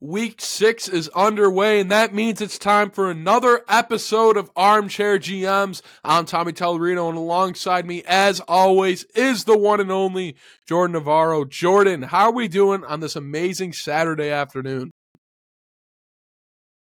[0.00, 5.80] Week six is underway, and that means it's time for another episode of Armchair GMs.
[6.04, 10.36] I'm Tommy Tellerino, and alongside me, as always, is the one and only
[10.68, 11.46] Jordan Navarro.
[11.46, 14.90] Jordan, how are we doing on this amazing Saturday afternoon?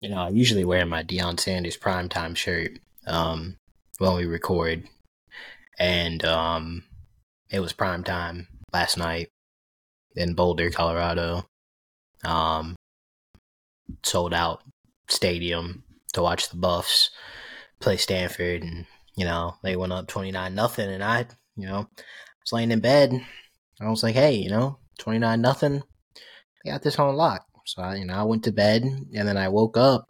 [0.00, 2.78] You know, I usually wear my Deion Sanders primetime shirt
[3.08, 3.56] um,
[3.98, 4.84] when we record,
[5.76, 6.84] and um,
[7.50, 9.28] it was prime time last night
[10.14, 11.46] in Boulder, Colorado.
[12.24, 12.76] Um,
[14.04, 14.62] sold out
[15.08, 17.10] stadium to watch the Buffs
[17.80, 21.88] play Stanford, and you know they went up twenty nine nothing, and I, you know,
[21.98, 22.02] I
[22.42, 23.12] was laying in bed.
[23.80, 25.82] I was like, hey, you know, twenty nine nothing,
[26.64, 27.46] I got this on lock.
[27.66, 30.08] So I, you know, I went to bed, and then I woke up,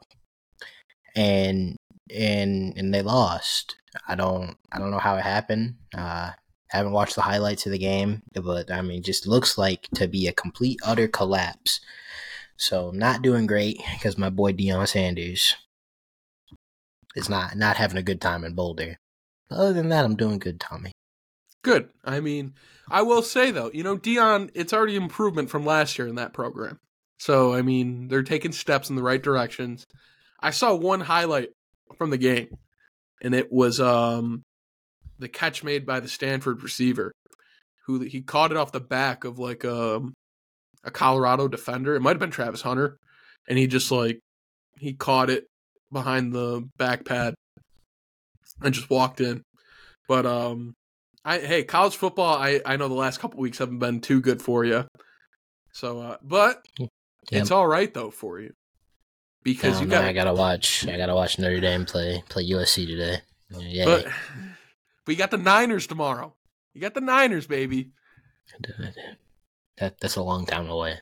[1.14, 1.76] and
[2.14, 3.76] and and they lost.
[4.08, 5.76] I don't I don't know how it happened.
[5.96, 6.30] Uh,
[6.68, 10.26] haven't watched the highlights of the game, but I mean, just looks like to be
[10.26, 11.80] a complete utter collapse
[12.56, 15.56] so not doing great because my boy Deion Sanders
[17.14, 18.96] is not not having a good time in Boulder.
[19.48, 20.92] But other than that, I'm doing good, Tommy.
[21.62, 21.90] Good.
[22.04, 22.54] I mean,
[22.90, 26.32] I will say though, you know, Deion, it's already improvement from last year in that
[26.32, 26.78] program.
[27.18, 29.86] So I mean, they're taking steps in the right directions.
[30.40, 31.50] I saw one highlight
[31.96, 32.48] from the game,
[33.22, 34.42] and it was um
[35.18, 37.12] the catch made by the Stanford receiver,
[37.86, 40.14] who he caught it off the back of like um
[40.84, 41.94] a Colorado defender.
[41.94, 42.98] It might have been Travis Hunter,
[43.48, 44.20] and he just like
[44.78, 45.46] he caught it
[45.90, 47.34] behind the back pad
[48.62, 49.42] and just walked in.
[50.08, 50.74] But um,
[51.24, 52.36] I hey college football.
[52.36, 54.86] I I know the last couple weeks haven't been too good for you.
[55.72, 56.90] So, uh, but yep.
[57.30, 58.52] it's all right though for you
[59.42, 60.04] because you got.
[60.04, 60.86] I gotta watch.
[60.86, 63.20] I gotta watch Notre Dame play play USC today.
[63.50, 64.06] Yeah, but
[65.06, 66.34] we got the Niners tomorrow.
[66.74, 67.90] You got the Niners, baby.
[69.82, 71.00] That that's a long time away.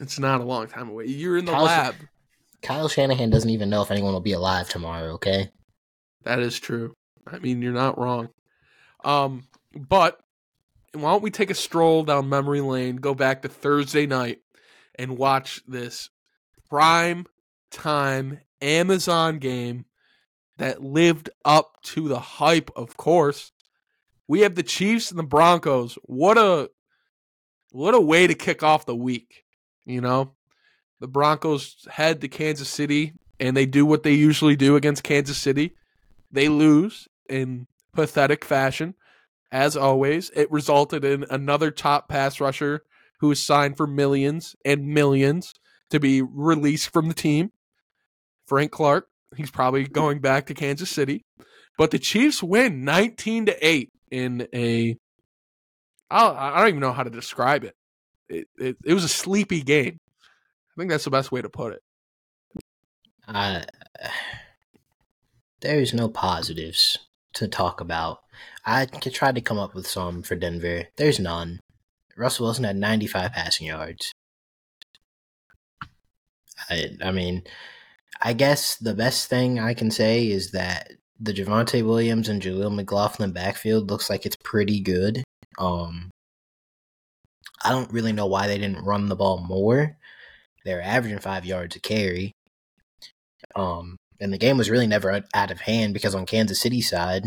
[0.00, 1.04] It's not a long time away.
[1.04, 1.94] You're in the Kyle, lab.
[2.62, 5.12] Kyle Shanahan doesn't even know if anyone will be alive tomorrow.
[5.12, 5.50] Okay.
[6.24, 6.94] That is true.
[7.26, 8.30] I mean, you're not wrong.
[9.04, 9.44] Um,
[9.74, 10.18] but
[10.94, 14.38] why don't we take a stroll down memory lane, go back to Thursday night,
[14.94, 16.08] and watch this
[16.70, 17.26] prime
[17.70, 19.84] time Amazon game
[20.56, 23.52] that lived up to the hype, of course.
[24.26, 25.98] We have the Chiefs and the Broncos.
[26.04, 26.70] What a
[27.72, 29.44] what a way to kick off the week.
[29.84, 30.34] You know,
[31.00, 35.38] the Broncos head to Kansas City and they do what they usually do against Kansas
[35.38, 35.72] City.
[36.30, 38.94] They lose in pathetic fashion.
[39.50, 42.82] As always, it resulted in another top pass rusher
[43.20, 45.54] who is signed for millions and millions
[45.90, 47.50] to be released from the team.
[48.46, 51.24] Frank Clark, he's probably going back to Kansas City.
[51.76, 54.96] But the Chiefs win 19 to 8 in a
[56.12, 57.74] I don't even know how to describe it.
[58.28, 58.76] It, it.
[58.84, 59.98] it was a sleepy game.
[60.00, 61.82] I think that's the best way to put it.
[63.28, 63.62] Uh,
[65.60, 66.98] there's no positives
[67.34, 68.20] to talk about.
[68.64, 70.88] I tried to come up with some for Denver.
[70.96, 71.60] There's none.
[72.16, 74.12] Russell Wilson had 95 passing yards.
[76.70, 77.42] I, I mean,
[78.20, 82.74] I guess the best thing I can say is that the Javonte Williams and Jaleel
[82.74, 85.22] McLaughlin backfield looks like it's pretty good.
[85.58, 86.10] Um,
[87.64, 89.96] I don't really know why they didn't run the ball more.
[90.64, 92.32] They're averaging five yards a carry.
[93.54, 97.24] Um, and the game was really never out of hand because on Kansas City side,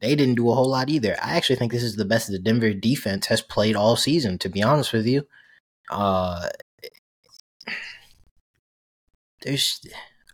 [0.00, 1.16] they didn't do a whole lot either.
[1.22, 4.38] I actually think this is the best the Denver defense has played all season.
[4.38, 5.26] To be honest with you,
[5.90, 6.48] uh,
[9.42, 9.80] there's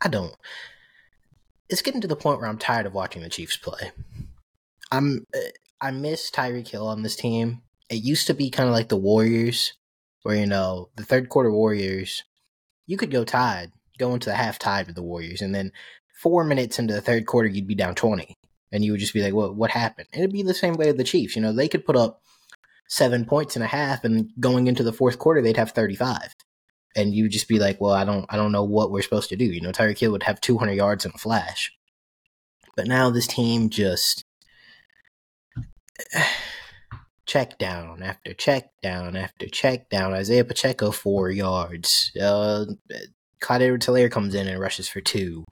[0.00, 0.34] I don't.
[1.68, 3.92] It's getting to the point where I'm tired of watching the Chiefs play.
[4.90, 5.24] I'm
[5.80, 7.62] I miss Tyreek Hill on this team.
[7.88, 9.74] It used to be kind of like the Warriors,
[10.22, 12.22] where you know the third quarter Warriors,
[12.86, 15.72] you could go tied, go into the half tied with the Warriors, and then
[16.22, 18.36] four minutes into the third quarter you'd be down twenty,
[18.70, 19.56] and you would just be like, "What?
[19.56, 21.34] What happened?" And it'd be the same way with the Chiefs.
[21.36, 22.22] You know, they could put up
[22.88, 26.34] seven points and a half, and going into the fourth quarter they'd have thirty five
[26.96, 29.28] and you would just be like, well, I don't, I don't know what we're supposed
[29.28, 29.44] to do.
[29.44, 31.72] You know, Tyreek Hill would have 200 yards in a flash,
[32.76, 34.24] but now this team just
[37.26, 40.12] check down after check down after check down.
[40.12, 42.12] Isaiah Pacheco four yards.
[42.20, 42.66] Uh,
[43.40, 45.44] Clyde Edwards comes in and rushes for two.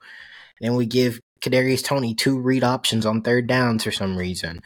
[0.59, 4.61] And then we give Kadarius Toney two read options on third downs for some reason,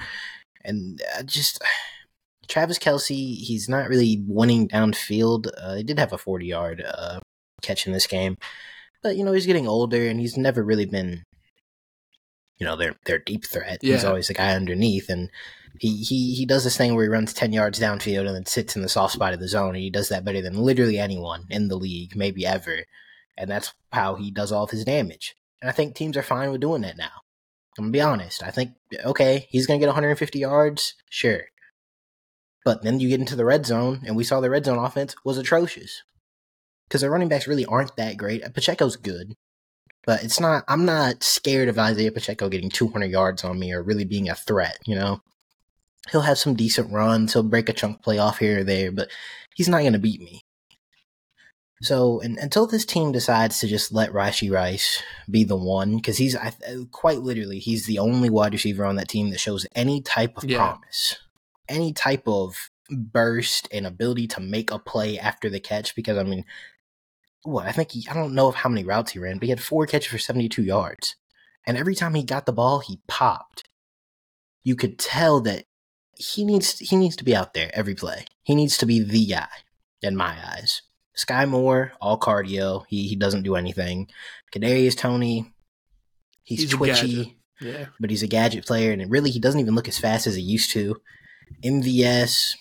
[0.63, 1.62] and uh, just.
[2.50, 5.47] Travis Kelce, he's not really winning downfield.
[5.57, 7.21] Uh, he did have a 40 yard uh,
[7.62, 8.35] catch in this game,
[9.01, 11.24] but you know he's getting older and he's never really been,
[12.57, 13.80] you know, their their deep threat.
[13.81, 13.94] Yeah.
[13.94, 15.31] He's always the guy underneath, and
[15.79, 18.75] He he he does this thing where he runs ten yards downfield and then sits
[18.75, 19.69] in the soft spot of the zone.
[19.75, 22.85] And he does that better than literally anyone in the league, maybe ever.
[23.37, 25.35] And that's how he does all of his damage.
[25.61, 27.23] And I think teams are fine with doing that now.
[27.77, 28.43] I'm gonna be honest.
[28.43, 28.73] I think
[29.03, 31.45] okay, he's gonna get 150 yards, sure.
[32.63, 35.15] But then you get into the red zone, and we saw the red zone offense
[35.25, 36.03] was atrocious
[36.87, 38.43] because the running backs really aren't that great.
[38.43, 39.33] Uh, Pacheco's good,
[40.05, 40.63] but it's not.
[40.67, 44.35] I'm not scared of Isaiah Pacheco getting 200 yards on me or really being a
[44.35, 44.77] threat.
[44.85, 45.21] You know,
[46.11, 47.33] he'll have some decent runs.
[47.33, 49.09] He'll break a chunk play off here or there, but
[49.55, 50.41] he's not going to beat me.
[51.81, 56.17] So and, until this team decides to just let Rashee Rice be the one, because
[56.17, 59.65] he's I, uh, quite literally he's the only wide receiver on that team that shows
[59.75, 60.57] any type of Yeah.
[60.57, 61.17] promise,
[61.67, 65.94] any type of burst and ability to make a play after the catch.
[65.94, 66.45] Because I mean,
[67.44, 69.49] what I think he, I don't know of how many routes he ran, but he
[69.49, 71.17] had four catches for seventy two yards,
[71.67, 73.67] and every time he got the ball, he popped.
[74.63, 75.65] You could tell that
[76.15, 78.25] he needs he needs to be out there every play.
[78.44, 79.48] He needs to be the guy
[80.01, 80.81] in my eyes.
[81.15, 82.83] Sky Moore, all cardio.
[82.88, 84.10] He he doesn't do anything.
[84.54, 85.51] Kadarius Toney,
[86.44, 87.38] he's, He's twitchy.
[87.62, 87.86] Yeah.
[88.00, 90.42] but he's a gadget player, and really he doesn't even look as fast as he
[90.42, 90.98] used to.
[91.63, 92.56] MVS,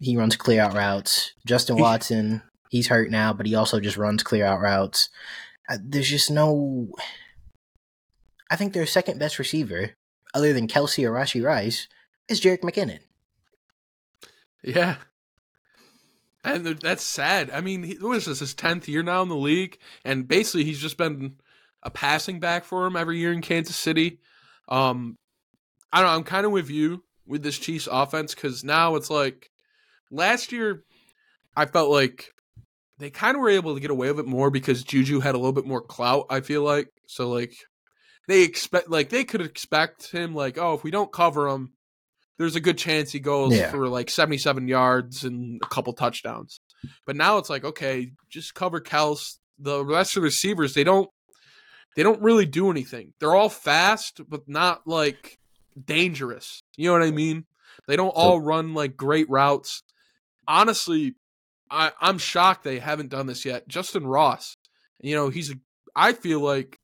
[0.00, 1.32] he runs clear out routes.
[1.46, 5.10] Justin Watson, he's hurt now, but he also just runs clear out routes.
[5.68, 6.88] Uh, there's just no.
[8.50, 9.90] I think their second best receiver,
[10.34, 11.86] other than Kelce or Rashee Rice,
[12.30, 13.00] is Jerick McKinnon.
[14.62, 14.96] Yeah.
[16.42, 17.50] And that's sad.
[17.50, 19.78] I mean, he, what is this, his 10th year now in the league?
[20.04, 21.34] And basically, he's just been
[21.82, 24.20] a passing back for him every year in Kansas City.
[24.68, 25.18] Um,
[25.92, 26.16] I don't know.
[26.16, 29.50] I'm kind of with you with this Chiefs offense because now it's like
[30.10, 30.84] last year,
[31.56, 32.32] I felt like
[32.98, 35.38] they kind of were able to get away with it more because Juju had a
[35.38, 36.88] little bit more clout, I feel like.
[37.06, 37.54] So, like,
[38.28, 41.72] they expect, like, they could expect him, like, oh, if we don't cover him,
[42.40, 43.70] there's a good chance he goes Yeah.
[43.70, 46.58] for like 77 yards and a couple touchdowns.
[47.04, 49.36] But now it's like, okay, just cover Kels.
[49.58, 51.10] The rest of the receivers, they don't
[51.96, 53.12] they don't really do anything.
[53.20, 55.38] They're all fast, but not like
[55.84, 56.62] dangerous.
[56.78, 57.44] You know what I mean?
[57.86, 59.82] They don't all run like great routes.
[60.48, 61.16] Honestly,
[61.70, 63.68] I, I'm shocked they haven't done this yet.
[63.68, 64.56] Justyn Ross,
[65.00, 65.56] you know, he's a
[65.94, 66.78] I feel like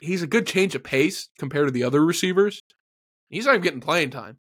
[0.00, 2.62] he's a good change of pace compared to the other receivers.
[3.28, 4.38] He's not even getting playing time.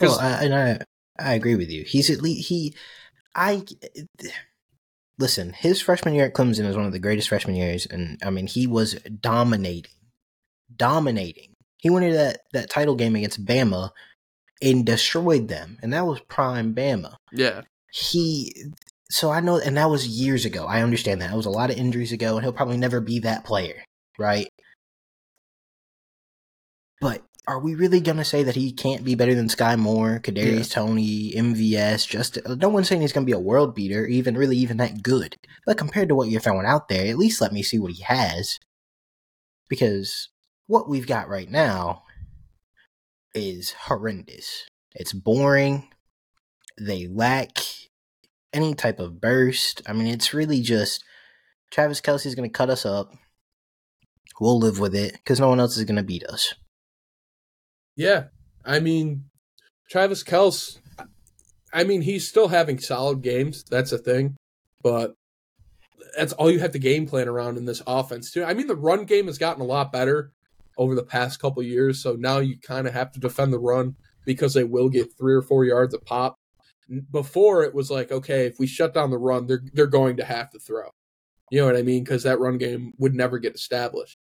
[0.00, 0.78] Well, I, and I
[1.18, 1.84] I agree with you.
[1.84, 2.74] He's at least he
[3.34, 3.64] I
[5.18, 5.52] listen.
[5.52, 8.46] His freshman year at Clemson is one of the greatest freshman years, and I mean
[8.46, 9.92] he was dominating,
[10.74, 11.54] dominating.
[11.78, 13.90] He went into that that title game against Bama
[14.62, 17.16] and destroyed them, and that was prime Bama.
[17.32, 17.62] Yeah.
[17.92, 18.54] He.
[19.08, 20.66] So I know, and that was years ago.
[20.66, 21.32] I understand that.
[21.32, 23.84] It was a lot of injuries ago, and he'll probably never be that player,
[24.18, 24.48] right?
[27.48, 31.32] Are we really gonna say that he can't be better than Sky Moore, Kadarius Toney,
[31.32, 32.06] MVS?
[32.06, 35.36] Just no one's saying he's gonna be a world beater, even really even that good.
[35.64, 38.02] But compared to what you're throwing out there, at least let me see what he
[38.02, 38.58] has,
[39.68, 40.28] because
[40.66, 42.02] what we've got right now
[43.32, 44.66] is horrendous.
[44.96, 45.88] It's boring.
[46.80, 47.58] They lack
[48.52, 49.82] any type of burst.
[49.86, 51.04] I mean, it's really just
[51.70, 53.12] Travis Kelce's gonna cut us up.
[54.40, 56.54] We'll live with it because no one else is gonna beat us.
[57.96, 58.24] Yeah.
[58.64, 59.24] I mean,
[59.90, 60.78] Travis Kels,
[61.72, 63.64] I mean, he's still having solid games.
[63.64, 64.36] That's a thing.
[64.82, 65.14] But
[66.16, 68.44] that's all you have to game plan around in this offense, too.
[68.44, 70.32] I mean, the run game has gotten a lot better
[70.78, 72.02] over the past couple years.
[72.02, 75.34] So now you kind of have to defend the run because they will get three
[75.34, 76.36] or four yards a pop.
[77.10, 80.24] Before it was like, okay, if we shut down the run, they're they're going to
[80.24, 80.90] have to throw.
[81.50, 82.04] You know what I mean?
[82.04, 84.18] Because that run game would never get established.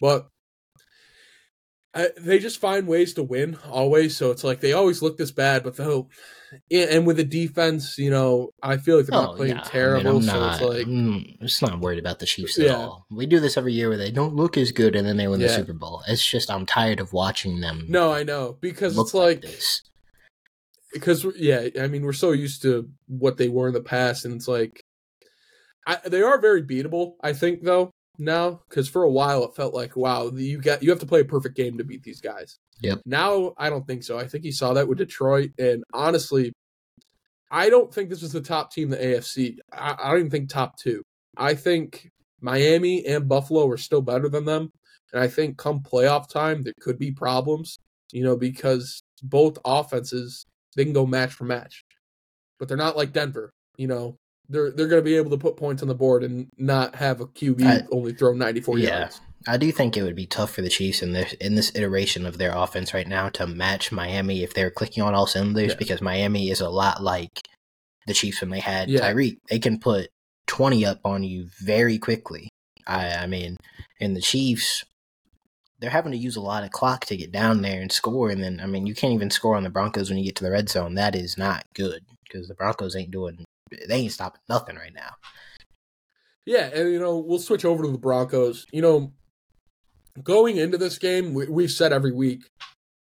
[0.00, 0.28] But
[1.94, 4.16] I, they just find ways to win always.
[4.16, 6.08] So it's like they always look this bad, but they'll.
[6.70, 9.60] And with the defense, you know, I feel like they're not playing Oh, yeah.
[9.60, 10.16] I mean, terrible.
[10.18, 13.06] I'm so not, it's like, mm, I'm just not worried about the Chiefs at all.
[13.10, 15.40] We do this every year where they don't look as good and then they win
[15.40, 16.02] the Super Bowl.
[16.06, 17.86] It's just I'm tired of watching them.
[17.88, 19.82] no, I know because it's like this.
[20.92, 24.34] because yeah, I mean we're so used to what they were in the past, and
[24.34, 24.82] it's like
[25.86, 27.14] I, they are very beatable.
[27.22, 30.90] I think though now because for a while it felt like wow you got you
[30.90, 32.58] have to play a perfect game to beat these guys.
[32.80, 33.00] Yep.
[33.06, 34.18] Now I don't think so.
[34.18, 36.52] I think he saw that with Detroit, and honestly,
[37.50, 39.58] I don't think this is the top team the AFC.
[39.72, 41.02] I, I don't even think top two.
[41.36, 44.70] I think Miami and Buffalo are still better than them,
[45.12, 47.78] and I think come playoff time there could be problems.
[48.10, 50.44] You know because both offenses
[50.76, 51.84] they can go match for match,
[52.58, 53.52] but they're not like Denver.
[53.76, 54.18] You know
[54.48, 57.20] they're they're going to be able to put points on the board and not have
[57.20, 58.98] a QB I- only throw 94 Yeah.
[59.00, 59.20] yards.
[59.48, 62.26] I do think it would be tough for the Chiefs in this in this iteration
[62.26, 65.76] of their offense right now to match Miami if they're clicking on all cylinders Yeah.
[65.78, 67.40] because Miami is a lot like
[68.06, 69.00] the Chiefs when they had Yeah.
[69.00, 69.38] Tyreek.
[69.50, 70.08] They can put
[70.46, 72.48] twenty up on you very quickly.
[72.86, 73.56] I I mean,
[73.98, 74.84] in the Chiefs,
[75.80, 78.42] they're having to use a lot of clock to get down there and score, and
[78.42, 80.52] then I mean you can't even score on the Broncos when you get to the
[80.52, 80.94] red zone.
[80.94, 83.44] That is not good because the Broncos ain't doing
[83.88, 85.14] they ain't stopping nothing right now.
[86.44, 88.66] Yeah, and you know we'll switch over to the Broncos.
[88.72, 89.12] You know,
[90.22, 92.50] going into this game, we, we've said every week,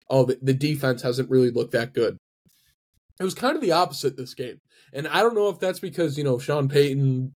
[0.08, 2.18] oh, the, the defense hasn't really looked that good.
[3.18, 4.60] It was kind of the opposite this game,
[4.92, 7.32] and I don't know if that's because you know Sean Payton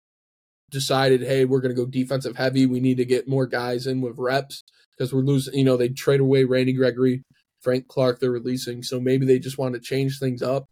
[0.70, 2.66] decided, hey, we're going to go defensive heavy.
[2.66, 4.64] We need to get more guys in with reps
[4.96, 5.54] because we're losing.
[5.54, 7.22] You know, they trade away Randy Gregory,
[7.62, 8.20] Frank Clark.
[8.20, 10.66] They're releasing, so maybe they just want to change things up.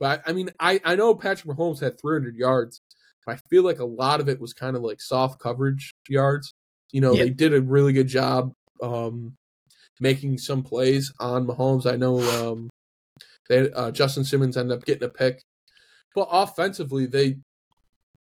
[0.00, 2.80] But I, I mean, I I know Patrick Mahomes had 300 yards.
[3.26, 6.52] I feel like a lot of it was kind of like soft coverage yards.
[6.92, 7.24] You know, Yeah.
[7.24, 9.34] they did a really good job um,
[10.00, 11.90] making some plays on Mahomes.
[11.90, 12.68] I know um,
[13.48, 15.40] they, uh, Justin Simmons ended up getting a pick,
[16.14, 17.36] but offensively, they,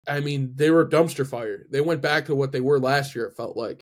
[0.07, 1.65] I mean, they were dumpster fire.
[1.69, 3.25] They went back to what they were last year.
[3.25, 3.81] It felt like.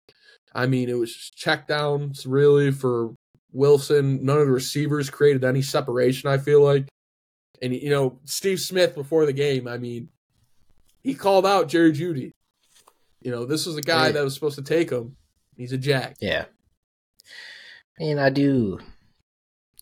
[0.54, 3.14] I mean, it was just check downs really for
[3.52, 4.24] Wilson.
[4.24, 6.28] None of the receivers created any separation.
[6.28, 6.86] I feel like,
[7.62, 9.66] and you know, Steve Smith before the game.
[9.68, 10.08] I mean,
[11.02, 12.32] he called out Jerry Jeudy.
[13.20, 14.14] You know, this was the guy Right.
[14.14, 15.16] that was supposed to take him.
[15.56, 16.16] He's a jack.
[16.20, 16.44] Yeah.
[17.98, 18.78] And I do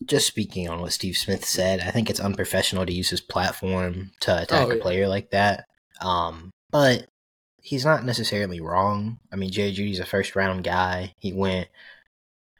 [0.05, 4.11] just speaking on what Steve Smith said, I think it's unprofessional to use his platform
[4.21, 5.65] to attack Oh, a player like that.
[6.01, 7.07] Um, but
[7.61, 9.19] he's not necessarily wrong.
[9.31, 11.13] I mean, Jerry Jeudy's a first round guy.
[11.19, 11.67] He went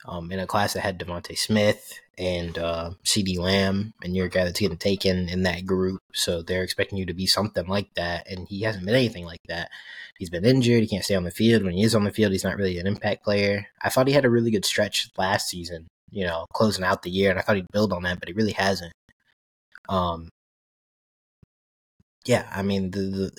[0.06, 4.30] um, in a class that had DeVonta Smith and uh, CeeDee Lamb, and you're a
[4.30, 6.02] guy that's getting taken in that group.
[6.14, 9.42] So they're expecting you to be something like that, and he hasn't been anything like
[9.48, 9.70] that.
[10.18, 10.82] He's been injured.
[10.82, 11.64] He can't stay on the field.
[11.64, 13.68] When he is on the field, he's not really an impact player.
[13.82, 17.12] I thought he had a really good stretch last season, you know, closing out the
[17.12, 18.94] year, and I thought he'd build on that, but he really hasn't.
[19.90, 20.30] Um,
[22.26, 23.32] yeah, I mean the the,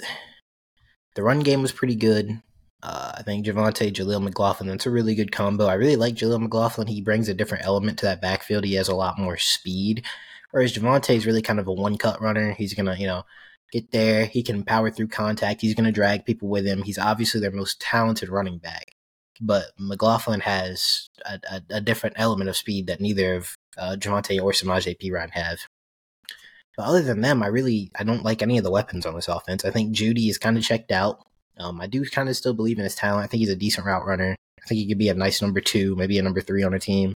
[1.16, 2.40] the run game was pretty good.
[2.82, 5.66] Uh, I think Javonte, Jaleel McLaughlin, that's a really good combo.
[5.66, 6.86] I really like Jaleel McLaughlin.
[6.86, 8.64] He brings a different element to that backfield.
[8.64, 10.04] He has a lot more speed.
[10.50, 12.52] Whereas Javonte is really kind of a one cut runner.
[12.52, 13.24] He's gonna, you know,
[13.72, 14.26] get there.
[14.26, 15.60] He can power through contact.
[15.60, 16.82] He's gonna drag people with him.
[16.82, 18.94] He's obviously their most talented running back.
[19.40, 24.42] But McLaughlin has a, a, a different element of speed that neither of uh, Javonte
[24.42, 25.60] or Samaje Perine have.
[26.76, 29.28] But other than them, I really I don't like any of the weapons on this
[29.28, 29.64] offense.
[29.64, 31.26] I think Jeudy is kind of checked out.
[31.58, 33.24] Um, I do kind of still believe in his talent.
[33.24, 34.36] I think he's a decent route runner.
[34.62, 36.78] I think he could be a nice number two, maybe a number three on a
[36.78, 37.12] team.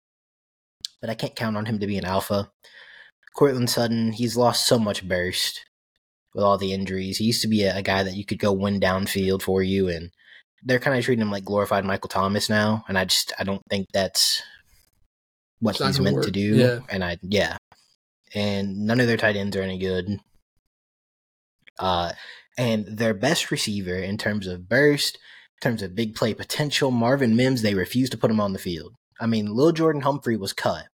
[1.01, 2.51] But I can't count on him to be an alpha.
[3.35, 5.65] Courtland Sutton, he's lost so much burst
[6.33, 7.17] with all the injuries.
[7.17, 9.87] He used to be a, a guy that you could go win downfield for you,
[9.87, 10.11] and
[10.63, 12.83] they're kind of treating him like glorified Michael Thomas now.
[12.87, 14.41] And I just I don't think that's
[15.59, 16.55] what It's he's meant to do.
[16.55, 16.79] Yeah.
[16.89, 17.57] And I yeah,
[18.33, 20.19] and none of their tight ends are any good.
[21.77, 22.11] Uh,
[22.59, 27.37] and their best receiver in terms of burst, in terms of big play potential, Marvin
[27.37, 28.95] Mims, they refused to put him on the field.
[29.17, 30.87] I mean, Lil Jordan Humphrey was cut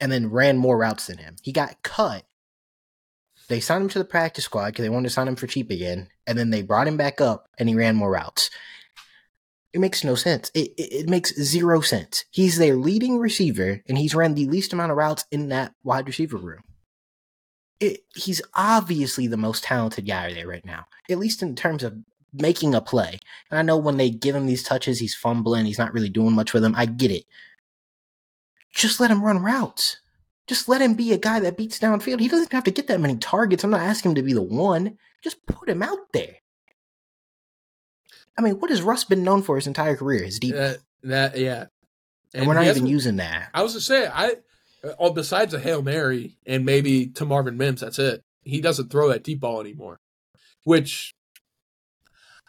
[0.00, 1.36] and then ran more routes than him.
[1.42, 2.24] He got cut.
[3.48, 5.70] They signed him to the practice squad because they wanted to sign him for cheap
[5.70, 8.48] again, and then they brought him back up and he ran more routes.
[9.74, 10.50] It makes no sense.
[10.54, 12.24] It, it, it makes zero sense.
[12.30, 16.06] He's their leading receiver, and he's ran the least amount of routes in that wide
[16.06, 16.62] receiver room.
[17.84, 21.96] It, he's obviously the most talented guy there right now, at least in terms of
[22.32, 23.18] making a play.
[23.50, 26.34] And I know when they give him these touches, he's fumbling, he's not really doing
[26.34, 26.74] much with them.
[26.76, 27.24] I get it.
[28.72, 29.98] Just let him run routes.
[30.46, 32.20] Just let him be a guy that beats downfield.
[32.20, 33.64] He doesn't have to get that many targets.
[33.64, 34.98] I'm not asking him to be the one.
[35.22, 36.36] Just put him out there.
[38.36, 40.24] I mean, what has Russ been known for his entire career?
[40.24, 41.66] His deep, That, that yeah.
[42.34, 43.48] and, we're not even using that.
[43.54, 44.34] I was to say, I
[44.98, 48.22] oh, besides a hail mary and maybe to Marvin Mims, that's it.
[48.42, 49.98] He doesn't throw that deep ball anymore,
[50.64, 51.12] which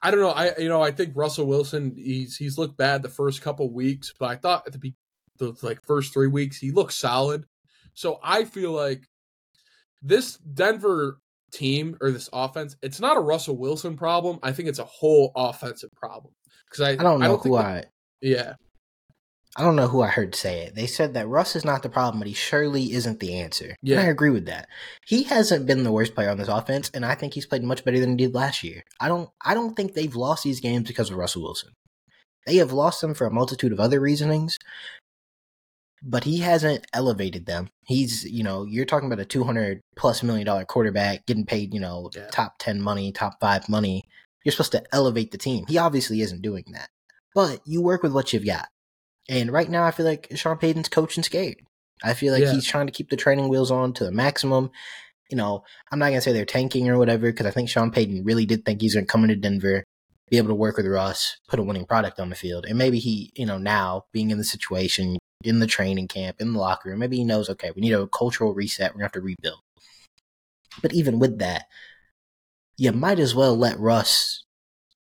[0.03, 0.29] I don't know.
[0.31, 4.13] I you know I think Russell Wilson he's he's looked bad the first couple weeks,
[4.19, 4.95] but I thought at the be-
[5.37, 7.45] the like first three weeks he looked solid.
[7.93, 9.03] So I feel like
[10.01, 11.19] this Denver
[11.51, 14.39] team or this offense, it's not a Russell Wilson problem.
[14.43, 16.33] I think it's a whole offensive problem
[16.69, 17.83] because I I don't know think who that- I.
[18.21, 18.53] yeah
[19.57, 20.75] I don't know who I heard say it.
[20.75, 23.75] They said that Russ is not the problem, but he surely isn't the answer.
[23.81, 23.99] Yeah.
[23.99, 24.67] And I agree with that.
[25.05, 27.85] He hasn't been the worst player on this offense, and I think he's played much
[27.85, 28.83] better than he did last year.
[28.99, 31.71] I don't I don't think they've lost these games because of Russell Wilson.
[32.45, 34.57] They have lost them for a multitude of other reasonings.
[36.07, 37.67] but he hasn't elevated them.
[37.85, 41.79] He's, you know, you're talking about a 200 plus million dollar quarterback getting paid, you
[41.79, 42.27] know, Yeah.
[42.27, 44.03] top 10 money, top 5 money.
[44.43, 45.65] You're supposed to elevate the team.
[45.67, 46.89] He obviously isn't doing that.
[47.33, 48.67] But you work with what you've got.
[49.29, 51.57] And right now I feel like Sean Payton's coaching scared.
[52.03, 52.53] I feel like Yeah.
[52.53, 54.71] he's trying to keep the training wheels on to the maximum.
[55.29, 57.91] You know, I'm not going to say they're tanking or whatever because I think Sean
[57.91, 59.83] Payton really did think he's going to come into Denver,
[60.29, 62.65] be able to work with Russ, put a winning product on the field.
[62.65, 66.53] And maybe he, you know, now being in the situation, in the training camp, in
[66.53, 68.91] the locker room, maybe he knows, okay, we need a cultural reset.
[68.91, 69.59] We're going to have to rebuild.
[70.81, 71.65] But even with that,
[72.77, 74.43] you might as well let Russ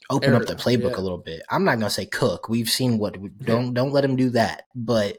[0.10, 1.00] open up the playbook yeah.
[1.00, 1.42] a little bit.
[1.50, 2.50] I'm not going to say cook.
[2.50, 4.64] We've seen what, don't, don't let him do that.
[4.76, 5.18] But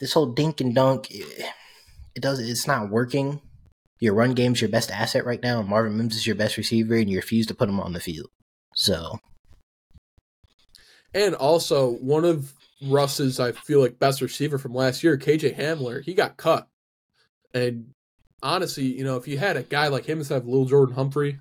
[0.00, 1.46] this whole dink and dunk, it,
[2.14, 3.40] it does, it's not working.
[4.00, 6.96] Your run game's your best asset right now, and Marvin Mims is your best receiver,
[6.96, 8.30] and you refuse to put him on the field.
[8.74, 9.20] So,
[11.14, 12.52] And also one of
[12.84, 16.66] Russ's, I feel like, best receiver from last year, KJ Hamler, he got cut.
[17.54, 17.92] And
[18.42, 21.38] honestly, you know, if you had a guy like him instead of Lil Jordan Humphrey,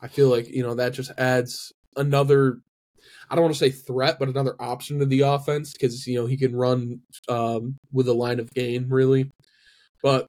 [0.00, 2.58] I feel like, you know, that just adds another
[3.28, 6.26] I don't want to say threat, but another option to the offense because, you know,
[6.26, 9.30] he can run um, with a line of game, really.
[10.00, 10.28] But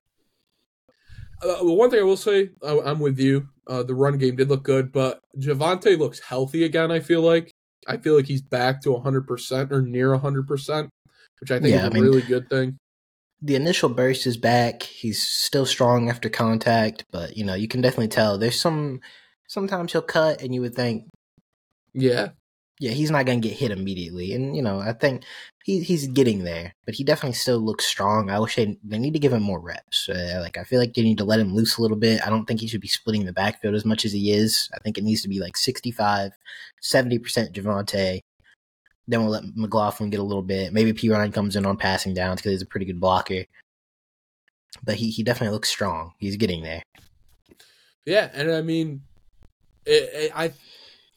[1.44, 3.48] uh, one thing I will say, I, I'm with you.
[3.68, 7.52] Uh, the run game did look good, but Javonte looks healthy again, I feel like.
[7.88, 10.90] I feel like he's back to 100% or near 100%,
[11.40, 12.78] which I think Yeah, is a I mean- really good thing.
[13.42, 14.82] the initial burst is back.
[14.82, 19.00] He's still strong after contact, but you know, you can definitely tell there's some
[19.48, 21.04] sometimes he'll cut and you would think,
[21.94, 22.30] Yeah.
[22.80, 24.34] yeah, he's not going to get hit immediately.
[24.34, 25.24] And you know, I think
[25.64, 28.30] he he's getting there, but he definitely still looks strong.
[28.30, 30.08] I wish they, they need to give him more reps.
[30.10, 32.26] Uh, like I feel like they need to let him loose a little bit.
[32.26, 34.70] I don't think he should be splitting the backfield as much as he is.
[34.74, 36.32] I think it needs to be like 65,
[36.84, 38.22] 70% Javonte.
[39.08, 40.74] Then we'll let McLaughlin get a little bit.
[40.74, 43.46] Maybe Perine comes in on passing downs because he's a pretty good blocker.
[44.84, 46.12] But he, he definitely looks strong.
[46.20, 46.84] He's getting there.
[48.06, 49.02] Yeah, and I mean,
[49.86, 50.54] it, it, I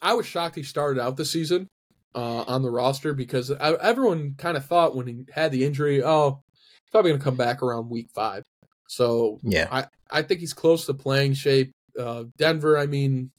[0.02, 1.66] I was shocked he started out the season
[2.14, 6.02] uh, on the roster because I, everyone kind of thought when he had the injury,
[6.02, 8.42] oh, he's probably going to come back around week five.
[8.88, 9.68] So Yeah.
[9.70, 11.72] I, I think he's close to playing shape.
[11.98, 13.30] Uh, Denver, I mean,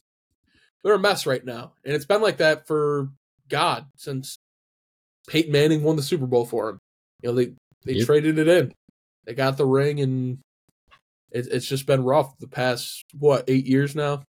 [0.83, 3.09] they're a mess right now, and it's been like that for
[3.49, 4.37] God since
[5.27, 6.79] Peyton Manning won the Super Bowl for him.
[7.21, 7.53] You know, they
[7.85, 8.05] they Yep.
[8.05, 8.73] traded it in,
[9.25, 10.39] they got the ring, and
[11.31, 14.23] it, it's just been rough the past what eight years now.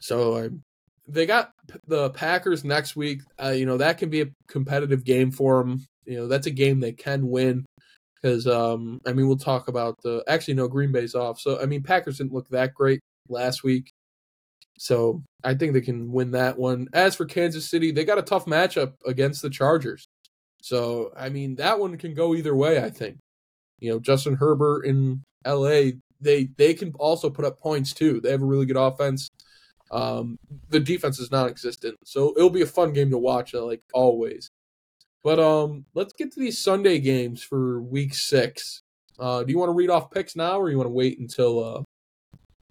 [0.00, 0.62] So um,
[1.06, 1.52] they got
[1.86, 3.22] the Packers next week.
[3.42, 5.86] Uh, you know that can be a competitive game for them.
[6.06, 7.64] You know that's a game they can win
[8.20, 11.40] because um, I mean we'll talk about the actually no Green Bay's off.
[11.40, 13.90] So I mean Packers didn't look that great last week.
[14.78, 16.88] So I think they can win that one.
[16.92, 20.06] As for Kansas City, they got a tough matchup against the Chargers.
[20.62, 22.82] So I mean that one can go either way.
[22.82, 23.18] I think.
[23.80, 25.98] You know Justin Herbert in L.A.
[26.20, 28.20] They they can also put up points too.
[28.20, 29.28] They have a really good offense.
[29.90, 30.38] Um,
[30.70, 34.48] the defense is non-existent, so it'll be a fun game to watch, like always.
[35.22, 38.80] But um, let's get to these Sunday games for Week Six.
[39.18, 41.62] Uh, do you want to read off picks now, or you want to wait until?
[41.64, 41.82] Uh,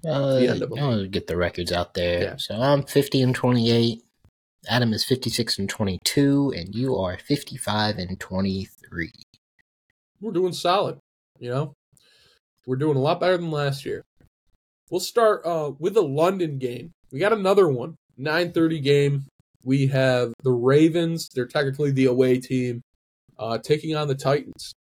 [0.05, 0.79] Uh, The end of 'em.
[0.79, 2.21] I'll get the records out there.
[2.21, 2.35] Yeah.
[2.37, 4.03] So I'm 50 and 28.
[4.67, 9.11] Adam is 56 and 22, and you are 55 and 23.
[10.19, 10.97] we're doing solid.
[11.39, 11.73] You know,
[12.65, 14.03] we're doing a lot better than last year.
[14.89, 16.91] We'll start uh, with the London game.
[17.13, 19.27] We got another one, 9:30 game.
[19.63, 21.29] We have the Ravens.
[21.29, 22.81] They're technically the away team,
[23.37, 24.73] uh, taking on the Titans.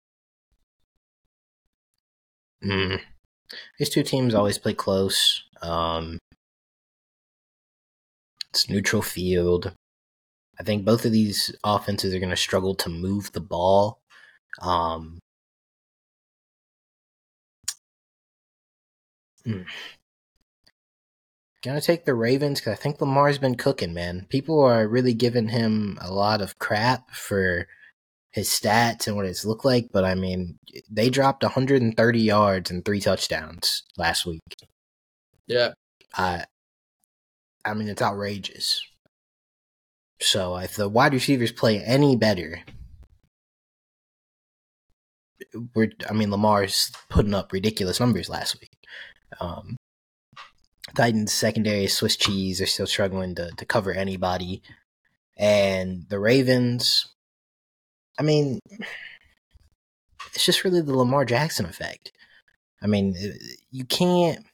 [2.64, 3.00] Mm.
[3.78, 5.44] These two teams always play close.
[5.60, 6.18] Um,
[8.48, 9.74] it's neutral field.
[10.58, 13.98] I think both of these offenses are going to struggle to move the ball.
[14.62, 15.18] Um,
[19.46, 19.66] mm.
[21.62, 24.26] Gonna take the Ravens because I think Lamar's been cooking, man.
[24.28, 27.68] People are really giving him a lot of crap for
[28.32, 30.58] his stats and what it's looked like, but I mean,
[30.90, 34.40] they dropped 130 yards and three touchdowns last week.
[35.46, 35.74] Yeah,
[36.14, 36.46] I,
[37.64, 38.82] I mean, it's outrageous.
[40.20, 42.62] So if the wide receivers play any better,
[45.74, 48.72] we're, I mean, Lamar's putting up ridiculous numbers last week.
[49.40, 49.76] Um,
[50.96, 54.62] Titans secondary Swiss cheese are still struggling to, to cover anybody.
[55.36, 57.08] And the Ravens,
[58.18, 58.58] I mean,
[60.34, 62.12] it's just really the Lamar Jackson effect.
[62.82, 63.28] I mean, uh,
[63.70, 64.44] you can't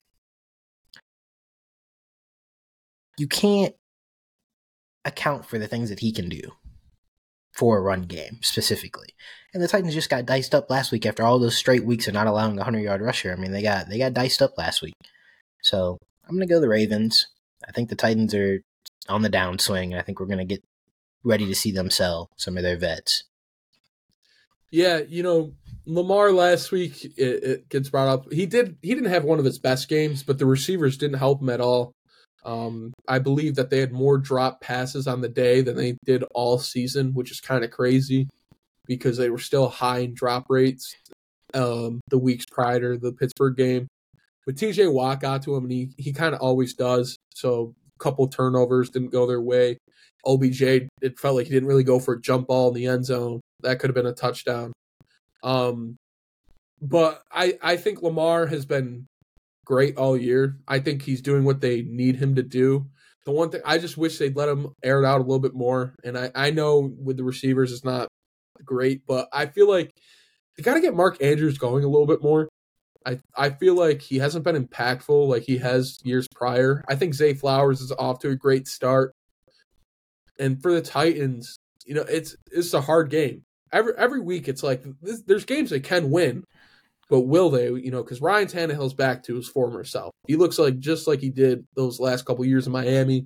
[3.19, 3.75] you can't
[5.05, 6.53] account for the things that he can do.
[7.53, 9.09] for a run game specifically.
[9.53, 12.15] And the Titans just got diced up last week after all those straight weeks of
[12.15, 13.33] not allowing a hundred yard rusher.
[13.33, 14.95] I mean, they got they got diced up last week.
[15.63, 15.99] So
[16.29, 17.29] I'm gonna go the Ravens.
[17.67, 18.63] I think the Titans are
[19.09, 19.91] on the downswing.
[19.91, 20.63] And I think we're gonna get
[21.25, 23.25] ready to see them sell some of their vets.
[24.71, 25.55] Yeah, you know,
[25.87, 28.33] Lamar last week it, it, gets brought up.
[28.33, 31.41] He did he didn't have one of his best games, but the receivers didn't help
[31.41, 31.93] him at all.
[32.45, 36.25] Um, I believe that they had more drop passes on the day than they did
[36.35, 38.29] all season, which is kind of crazy
[38.87, 40.95] because they were still high in drop rates
[41.55, 43.89] um, the weeks prior to the Pittsburgh game.
[44.49, 47.19] But TJ Watt got to him, and he, he kind of always does.
[47.35, 49.77] So a couple turnovers didn't go their way.
[50.25, 53.05] OBJ, it felt like he didn't really go for a jump ball in the end
[53.05, 53.43] zone.
[53.61, 54.73] That could have been a touchdown.
[55.43, 55.97] Um,
[56.81, 59.05] but I I think Lamar has been
[59.67, 60.57] great all year.
[60.67, 62.87] I think he's doing what they need him to do.
[63.27, 65.55] The one thing I just wish they'd let him air it out a little bit
[65.55, 65.95] more.
[66.03, 68.09] And I I know with the receivers it's not
[68.65, 69.93] great, but I feel like
[70.57, 72.49] they got to get Mark Andrews going a little bit more.
[73.07, 76.85] I I feel like he hasn't been impactful like he has years prior.
[76.89, 79.15] I think Zay Flowers is off to a great start.
[80.39, 84.63] And for the Titans, you know, it's it's a hard game every every week it's
[84.63, 86.45] like this, there's games they can win,
[87.09, 87.67] but will they?
[87.67, 90.13] You know, because Ryan Tannehill's back to his former self.
[90.27, 93.25] He looks like just like he did those last couple years in Miami.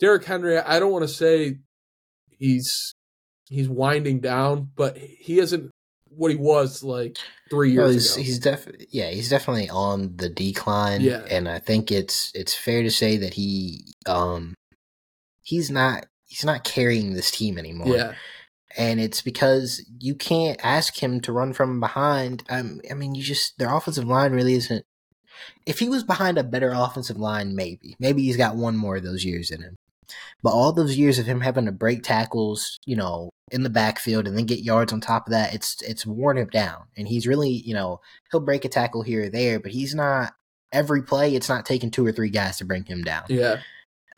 [0.00, 1.58] Derrick Henry, I don't want to say
[2.30, 2.94] he's
[3.48, 5.70] he's winding down, but he isn't
[6.18, 7.16] what he was like
[7.48, 8.22] three years no, he's, ago.
[8.22, 11.00] He's definitely yeah, he's definitely on the decline.
[11.00, 11.24] Yeah.
[11.30, 14.54] and I think it's it's fair to say that he um
[15.42, 17.96] he's not he's not carrying this team anymore.
[17.96, 18.14] Yeah,
[18.76, 22.44] and it's because you can't ask him to run from behind.
[22.50, 24.84] Um, I mean, you just their offensive line really isn't.
[25.66, 29.04] If he was behind a better offensive line, maybe, maybe he's got one more of
[29.04, 29.76] those years in him.
[30.42, 34.26] But all those years of him having to break tackles, you know, in the backfield
[34.26, 36.84] and then get yards on top of that, it's it's worn him down.
[36.96, 40.32] And he's really, you know, he'll break a tackle here or there, but he's not
[40.72, 41.34] every play.
[41.34, 43.60] It's not taking two or three guys to bring him down yeah,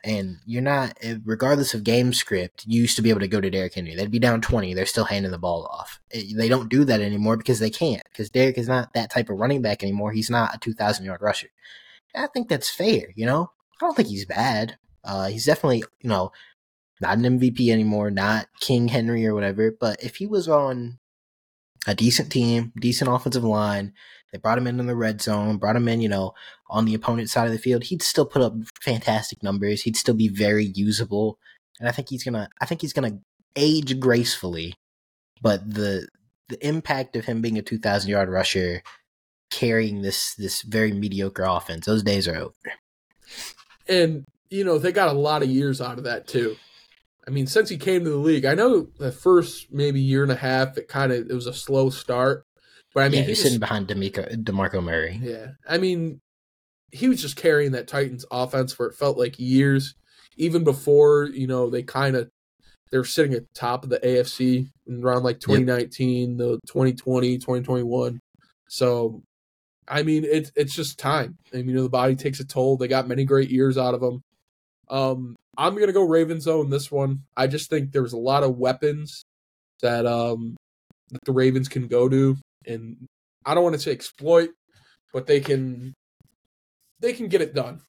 [0.03, 3.39] and you're not, eh, regardless of game script, you used to be able to go
[3.39, 3.95] to Derrick Henry.
[3.95, 4.73] They'd be down 20.
[4.73, 5.99] They're still handing the ball off.
[6.11, 9.29] Eh, they don't do that anymore because they can't, because Derrick is not that type
[9.29, 10.11] of running back anymore.
[10.11, 11.49] He's not a 2,000 yard rusher.
[12.15, 13.51] I think that's fair, you know?
[13.81, 14.77] I don't think he's bad.
[15.03, 16.31] Uh, he's definitely, you know,
[17.01, 19.75] not an MVP anymore, not King Henry or whatever.
[19.77, 20.99] But if he was on
[21.87, 23.93] a decent team, decent offensive line,
[24.31, 26.33] they brought him in in the red zone, brought him in, you know,
[26.69, 27.83] on the opponent's side of the field.
[27.85, 29.81] He'd still put up fantastic numbers.
[29.81, 31.37] He'd still be very usable,
[31.79, 32.47] and I think he's gonna.
[32.61, 33.19] I think he's gonna
[33.55, 34.75] age gracefully,
[35.41, 36.07] but the
[36.49, 38.83] the impact of him being a two thousand yard rusher,
[39.49, 42.53] carrying this this very mediocre offense, those days are over.
[43.89, 46.55] and you know they got a lot of years out of that too.
[47.27, 50.31] I mean, since he came to the league, I know the first maybe year and
[50.31, 52.45] a half, it kind of it was a slow start.
[52.93, 55.19] But I mean, yeah, he's sitting behind D'Amico, DeMarco Murray.
[55.23, 55.51] Yeah.
[55.67, 56.19] I mean,
[56.91, 59.95] he was just carrying that Titans offense for it felt like years,
[60.35, 62.29] even before, you know, they kind of
[62.91, 67.37] they were sitting at the top of the AFC in around like 2019, the 2020,
[67.37, 68.19] 2021.
[68.67, 69.23] So,
[69.87, 71.37] I mean, it's it's just time.
[71.53, 72.75] I mean, you know, the body takes a toll.
[72.75, 74.21] They got many great years out of him.
[74.91, 77.23] Um, I'm gonna go Ravens though in this one.
[77.35, 79.23] I just think there's a lot of weapons
[79.81, 80.55] that um
[81.09, 83.07] that the Ravens can go to, and
[83.45, 84.49] I don't want to say exploit,
[85.13, 85.93] but they can
[86.99, 87.81] they can get it done.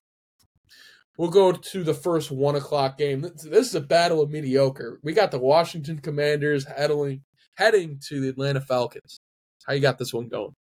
[1.18, 3.20] We'll go to the first one o'clock game.
[3.20, 4.98] This is a battle of mediocre.
[5.02, 7.22] We got the Washington Commanders heading
[7.56, 9.18] heading to the Atlanta Falcons.
[9.66, 10.54] How you got this one going?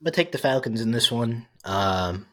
[0.00, 1.46] I'm gonna take the Falcons in this one.
[1.64, 2.26] Um,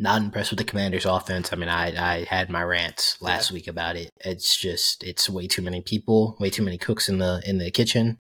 [0.00, 1.52] not impressed with the Commanders' offense.
[1.52, 4.10] I mean, I I had my rants last week about it.
[4.24, 7.70] It's just it's way too many people, way too many cooks in the in the
[7.70, 8.18] kitchen.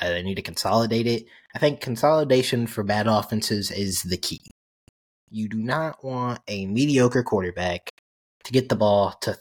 [0.00, 1.26] I they need to consolidate it.
[1.54, 4.40] I think consolidation for bad offenses is the key.
[5.30, 7.90] You do not want a mediocre quarterback
[8.44, 9.36] to get the ball to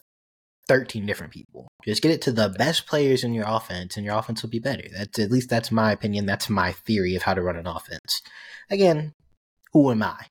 [0.67, 1.69] 13 different people.
[1.85, 4.59] Just get it to the best players in your offense and your offense will be
[4.59, 4.83] better.
[4.91, 6.25] That's at least that's my opinion.
[6.25, 8.21] That's my theory of how to run an offense.
[8.69, 9.13] Again,
[9.71, 10.25] who am I?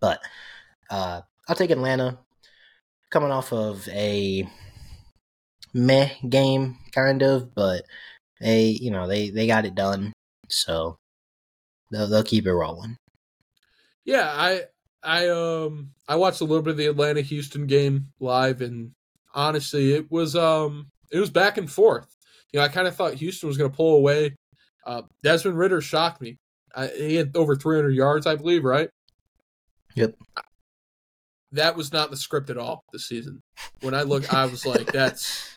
[0.00, 0.20] But
[0.90, 2.18] uh I'll take Atlanta
[3.10, 4.48] coming off of a
[5.74, 7.84] meh game kind of, but
[8.40, 10.12] they, you know, they they got it done.
[10.48, 10.96] So
[11.90, 12.96] they'll they'll keep it rolling.
[14.04, 14.62] Yeah, I
[15.02, 18.92] I um I watched a little bit of the Atlanta Houston game live and
[19.34, 22.06] honestly it was um it was back and forth.
[22.52, 24.36] You know, I kind of thought Houston was going to pull away.
[24.84, 26.38] Uh, Desmond Ridder shocked me.
[26.74, 28.88] I, he had over 300 yards, I believe, right?
[29.94, 30.14] Yep.
[31.52, 33.40] that was not the script at all this season.
[33.80, 35.56] When I look, I was like, that's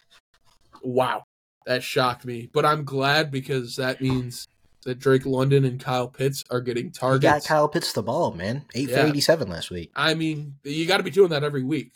[0.81, 1.23] wow,
[1.65, 2.49] that shocked me.
[2.51, 4.47] But I'm glad because that means
[4.85, 7.21] that Drake London and Kyle Pitts are getting targets.
[7.23, 8.65] got Kyle Pitts the ball, man.
[8.75, 9.05] Eight for Yeah.
[9.07, 9.91] eighty-seven last week.
[9.95, 11.91] I mean, you got to be doing that every week.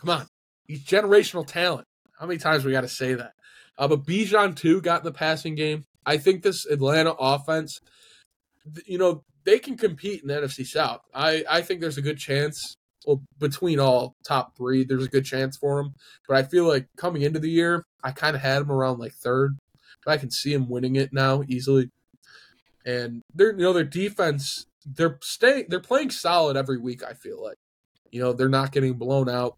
[0.00, 0.26] Come on,
[0.66, 1.86] he's generational talent.
[2.18, 3.32] How many times we got to say that?
[3.78, 5.84] Uh, but Bijan too got in the passing game.
[6.04, 7.80] I think this Atlanta offense,
[8.86, 11.00] you know, they can compete in the NFC South.
[11.14, 12.76] I I think there's a good chance.
[13.06, 15.94] Well, between all top three, there's a good chance for them.
[16.28, 19.12] But I feel like coming into the year, I kind of had them around like
[19.12, 19.58] third.
[20.04, 21.90] But I can see them winning it now easily.
[22.84, 27.02] And they're you know their defense, they're staying, they're playing solid every week.
[27.04, 27.56] I feel like,
[28.10, 29.56] you know, they're not getting blown out.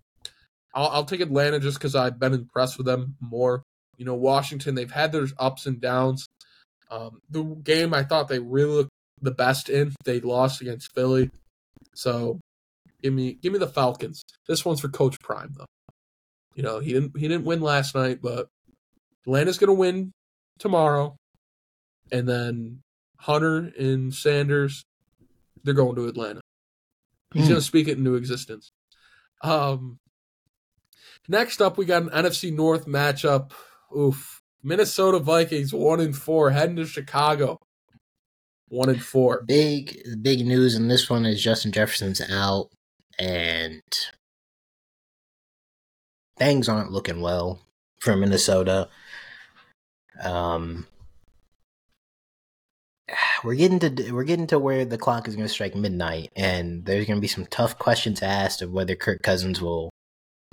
[0.74, 3.62] I'll, I'll take Atlanta just because I've been impressed with them more.
[3.96, 6.26] You know, Washington, they've had their ups and downs.
[6.90, 8.90] Um, the game I thought they really looked
[9.24, 11.30] the best in, they lost against Philly.
[11.94, 12.40] So
[13.02, 14.22] give me give me the Falcons.
[14.48, 15.66] This one's for Coach Prime though.
[16.54, 18.48] You know, he didn't he didn't win last night, but
[19.26, 20.12] Atlanta's gonna win
[20.58, 21.16] tomorrow.
[22.12, 22.80] And then
[23.20, 24.84] Hunter and Sanders,
[25.64, 26.40] they're going to Atlanta.
[27.32, 27.50] He's Hmm.
[27.54, 28.70] gonna speak it into existence.
[29.42, 29.98] Um
[31.28, 33.52] next up we got an NFC North matchup.
[33.96, 34.40] Oof.
[34.62, 37.58] Minnesota Vikings one and four heading to Chicago.
[38.68, 39.42] One and four.
[39.42, 42.70] Big big news in this one is Justin Jefferson's out
[43.18, 43.82] and
[46.36, 47.60] things aren't looking well
[48.00, 48.88] for Minnesota.
[50.22, 50.86] Um
[53.44, 56.86] we're getting to we're getting to where the clock is going to strike midnight and
[56.86, 59.90] there's going to be some tough questions asked of whether Kirk Cousins will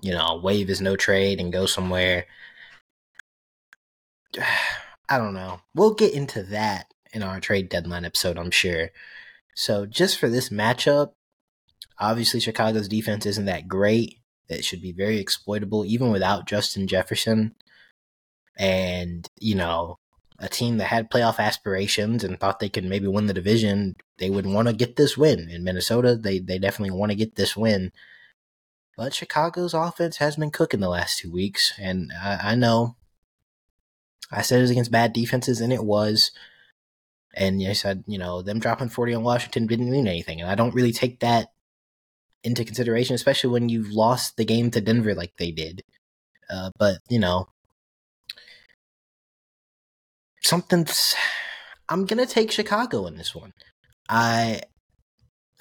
[0.01, 2.25] you know waive his no trade and go somewhere
[5.09, 5.59] I don't know.
[5.75, 8.89] We'll get into that in our trade deadline episode, I'm sure.
[9.55, 11.13] So just for this matchup,
[11.99, 14.19] obviously Chicago's defense isn't that great.
[14.47, 17.55] It should be very exploitable even without Justin Jefferson.
[18.57, 19.97] And, you know,
[20.39, 24.29] a team that had playoff aspirations and thought they could maybe win the division, they
[24.29, 25.49] would want to get this win.
[25.49, 27.91] In Minnesota, they, they definitely want to get this win.
[28.97, 31.73] But Chicago's offense has been cooking the last two weeks.
[31.79, 32.95] And I, I know
[34.31, 36.31] I said it was against bad defenses, and it was.
[37.33, 40.41] And I said, you know, them dropping 40 on Washington didn't mean anything.
[40.41, 41.47] And I don't really take that
[42.43, 45.83] into consideration, especially when you've lost the game to Denver like they did.
[46.49, 47.47] Uh, but, you know,
[50.41, 51.15] something's.
[51.87, 53.53] I'm going to take Chicago in this one.
[54.09, 54.61] I.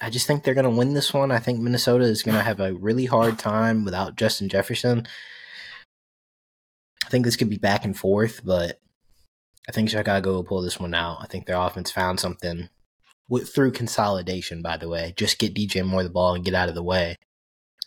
[0.03, 1.31] I just think they're going to win this one.
[1.31, 5.07] I think Minnesota is going to have a really hard time without Justin Jefferson.
[7.05, 8.79] I think this could be back and forth, but
[9.69, 11.19] I think Chicago will pull this one out.
[11.21, 12.69] I think their offense found something
[13.29, 14.61] with, through consolidation.
[14.61, 17.17] By the way, just get DJ Moore the ball and get out of the way.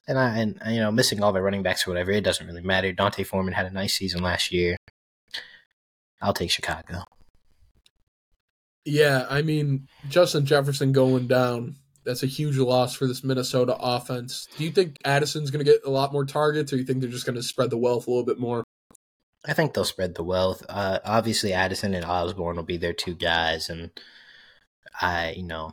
[0.07, 2.63] And I and you know missing all their running backs or whatever, it doesn't really
[2.63, 2.93] matter.
[2.93, 4.77] D'Onta Foreman had a nice season last year.
[6.21, 7.05] I'll take Chicago.
[8.85, 11.77] Yeah, I mean Justin Jefferson going down.
[12.05, 14.47] That's a huge loss for this Minnesota offense.
[14.59, 17.09] Do you think Addison's going to get a lot more targets, or you think they're
[17.09, 18.63] just going to spread the wealth a little bit more?
[19.47, 20.65] I think they'll spread the wealth.
[20.69, 23.91] Uh, obviously, Addison and Osborne will be their two guys, and
[25.01, 25.73] I, you know,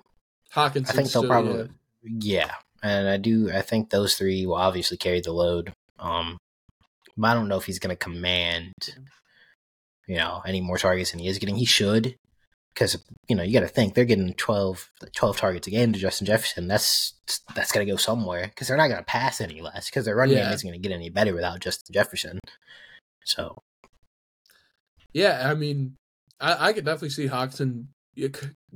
[0.51, 1.69] Hawkins, I think they'll still, probably,
[2.03, 2.51] yeah.
[2.83, 3.49] and I do.
[3.51, 5.73] I think those three will obviously carry the load.
[5.99, 6.37] Um,
[7.15, 8.73] but I don't know if he's going to command,
[10.07, 11.55] you know, any more targets than he is getting.
[11.55, 12.15] He should,
[12.73, 12.97] because
[13.29, 16.27] you know you got to think they're getting 12, 12 targets a game to Justin
[16.27, 16.67] Jefferson.
[16.67, 17.13] That's
[17.55, 20.15] that's going to go somewhere because they're not going to pass any less because their
[20.15, 20.45] running Yeah.
[20.45, 22.39] game isn't going to get any better without Justin Jefferson.
[23.25, 23.61] So
[25.13, 25.97] Yeah, I mean,
[26.39, 27.87] I, I could definitely see Hockenson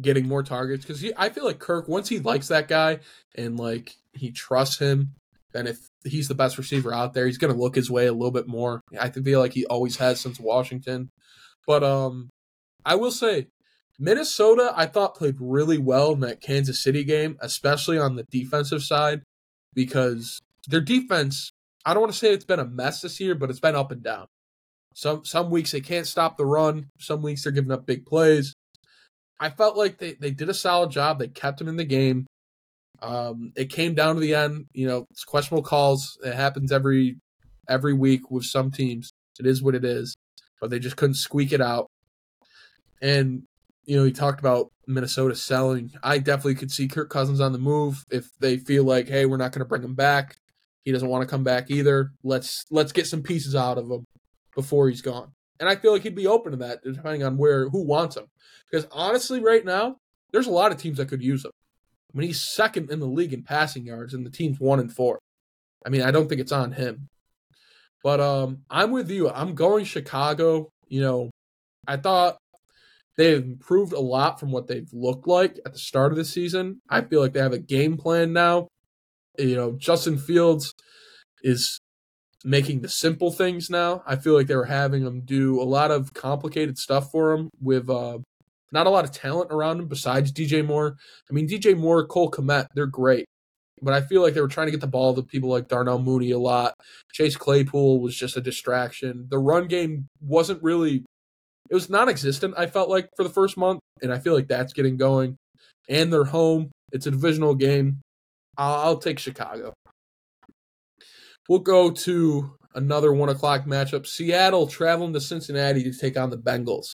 [0.01, 2.99] getting more targets because I feel like Kirk once he likes that guy
[3.35, 5.15] and like he trusts him,
[5.51, 8.31] then if he's the best receiver out there, he's gonna look his way a little
[8.31, 8.81] bit more.
[8.99, 11.09] I feel like he always has since Washington.
[11.67, 12.29] But um,
[12.85, 13.47] I will say,
[13.97, 18.83] Minnesota I thought played really well in that Kansas City game, especially on the defensive
[18.83, 19.23] side,
[19.73, 21.51] because their defense.
[21.87, 23.91] I don't want to say it's been a mess this year, but it's been up
[23.91, 24.25] and down.
[24.95, 26.87] Some some weeks they can't stop the run.
[26.99, 28.55] Some weeks they're giving up big plays.
[29.37, 31.19] I felt like they, they did a solid job.
[31.19, 32.25] They kept him in the game.
[33.01, 34.67] Um, it came down to the end.
[34.73, 36.17] You know, it's questionable calls.
[36.23, 37.17] It happens every
[37.67, 39.11] every week with some teams.
[39.37, 40.15] It is what it is.
[40.61, 41.87] But they just couldn't squeak it out.
[43.01, 43.43] And
[43.83, 45.91] you know, he talked about Minnesota selling.
[46.03, 49.35] I definitely could see Kirk Cousins on the move if they feel like, hey, we're
[49.35, 50.37] not going to bring him back.
[50.85, 52.11] He doesn't want to come back either.
[52.23, 54.05] Let's let's get some pieces out of him
[54.55, 55.31] before he's gone.
[55.59, 58.25] And I feel like he'd be open to that, depending on where who wants him.
[58.69, 59.97] Because honestly, right now,
[60.31, 61.51] there's a lot of teams that could use him.
[62.13, 64.91] I mean, he's second in the league in passing yards, and the team's one and
[64.91, 65.19] four.
[65.85, 67.07] I mean, I don't think it's on him.
[68.03, 69.29] But um, I'm with you.
[69.29, 70.69] I'm going Chicago.
[70.87, 71.31] You know,
[71.87, 72.37] I thought
[73.17, 76.81] they've improved a lot from what they've looked like at the start of the season.
[76.89, 78.67] I feel like they have a game plan now.
[79.37, 80.73] You know, Justin Fields
[81.43, 81.79] is
[82.45, 84.03] making the simple things now.
[84.05, 87.49] I feel like they were having him do a lot of complicated stuff for him
[87.59, 88.19] with uh,
[88.71, 90.95] not a lot of talent around him besides DJ Moore.
[91.29, 93.25] I mean, DJ Moore, Cole Kmet, they're great.
[93.81, 95.99] But I feel like they were trying to get the ball to people like Darnell
[95.99, 96.75] Mooney a lot.
[97.11, 99.25] Chase Claypool was just a distraction.
[99.29, 101.03] The run game wasn't really,
[101.69, 103.79] it was non existent, I felt like, for the first month.
[104.01, 105.35] And I feel like that's getting going.
[105.89, 106.71] And they're home.
[106.91, 108.01] It's a divisional game.
[108.57, 109.73] I'll, I'll take Chicago.
[111.47, 114.07] We'll go to another one o'clock matchup.
[114.07, 116.91] Seattle traveling to Cincinnati to take on the Bengals.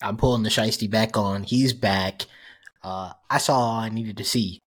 [0.00, 1.44] I'm pulling the Shiesty back on.
[1.44, 2.22] He's back.
[2.82, 4.58] Uh, I saw all I needed to see.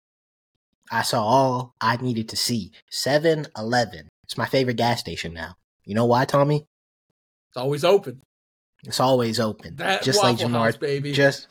[0.91, 2.71] I saw all I needed to see.
[2.89, 4.08] 7 Eleven.
[4.23, 5.56] It's my favorite gas station now.
[5.84, 6.65] You know why, Tommy?
[7.49, 8.21] It's always open.
[8.86, 9.75] It's always open.
[9.78, 11.12] That just like Ja'Marr, House, baby.
[11.12, 11.47] just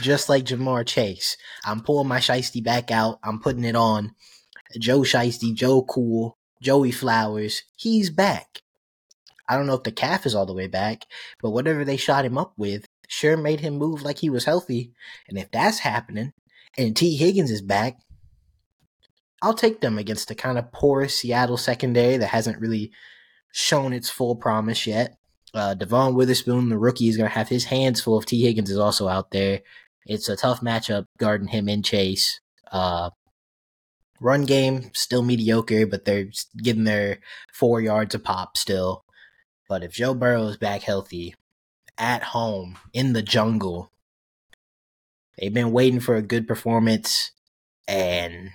[0.00, 1.36] just like Ja'Marr Chase.
[1.64, 3.18] I'm pulling my Shiesty back out.
[3.22, 4.14] I'm putting it on.
[4.78, 7.62] Joe Shiesty, Joe Cool, Joey Flowers.
[7.76, 8.62] He's back.
[9.48, 11.04] I don't know if the calf is all the way back,
[11.40, 14.92] but whatever they shot him up with sure made him move like he was healthy.
[15.28, 16.32] And if that's happening,
[16.76, 17.96] and Tee Higgins is back,
[19.42, 22.90] I'll take them against the kind of poor Seattle secondary that hasn't really
[23.52, 25.16] shown its full promise yet.
[25.54, 28.70] Uh, Devon Witherspoon, the rookie, is going to have his hands full if Tee Higgins
[28.70, 29.60] is also out there.
[30.04, 32.40] It's a tough matchup guarding him in Chase.
[32.70, 33.10] Uh,
[34.20, 37.18] run game still mediocre, but they're getting their
[37.52, 39.04] four yards a pop still.
[39.68, 41.34] But if Joe Burrow is back healthy,
[41.98, 43.90] at home in the jungle,
[45.38, 47.32] they've been waiting for a good performance,
[47.88, 48.50] and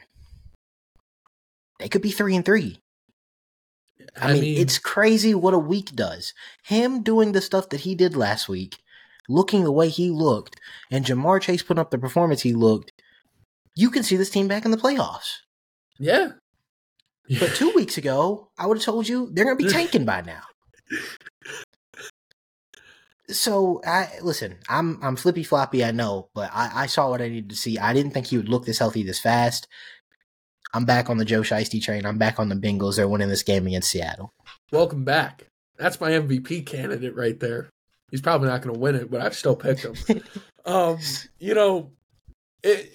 [1.80, 2.80] they could be three and three.
[4.19, 6.34] I, mean, it's crazy what a week does.
[6.63, 8.78] Him doing the stuff that he did last week,
[9.30, 12.91] looking the way he looked, and Ja'Marr Chase putting up the performance he looked.
[13.76, 15.38] You can see this team back in the playoffs.
[16.01, 16.31] Yeah.
[17.39, 20.21] But two weeks ago, I would have told you they're going to be tanking by
[20.21, 20.41] now.
[23.29, 24.57] So I listen.
[24.67, 25.85] I'm I'm flippy floppy.
[25.85, 27.77] I know, but I, I saw what I needed to see.
[27.77, 29.67] I didn't think he would look this healthy this fast.
[30.73, 32.05] I'm back on the Joe Shiesty train.
[32.05, 32.95] I'm back on the Bengals.
[32.95, 34.33] They're winning this game against Seattle.
[34.71, 35.47] Welcome back.
[35.77, 37.69] That's my MVP candidate right there.
[38.09, 40.21] He's probably not going to win it, but I've still picked him.
[40.65, 40.97] um,
[41.39, 41.91] you know,
[42.63, 42.93] it,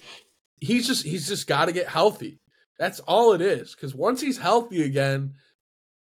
[0.59, 2.39] he's just he's just got to get healthy.
[2.79, 3.73] That's all it is.
[3.75, 5.33] Because once he's healthy again,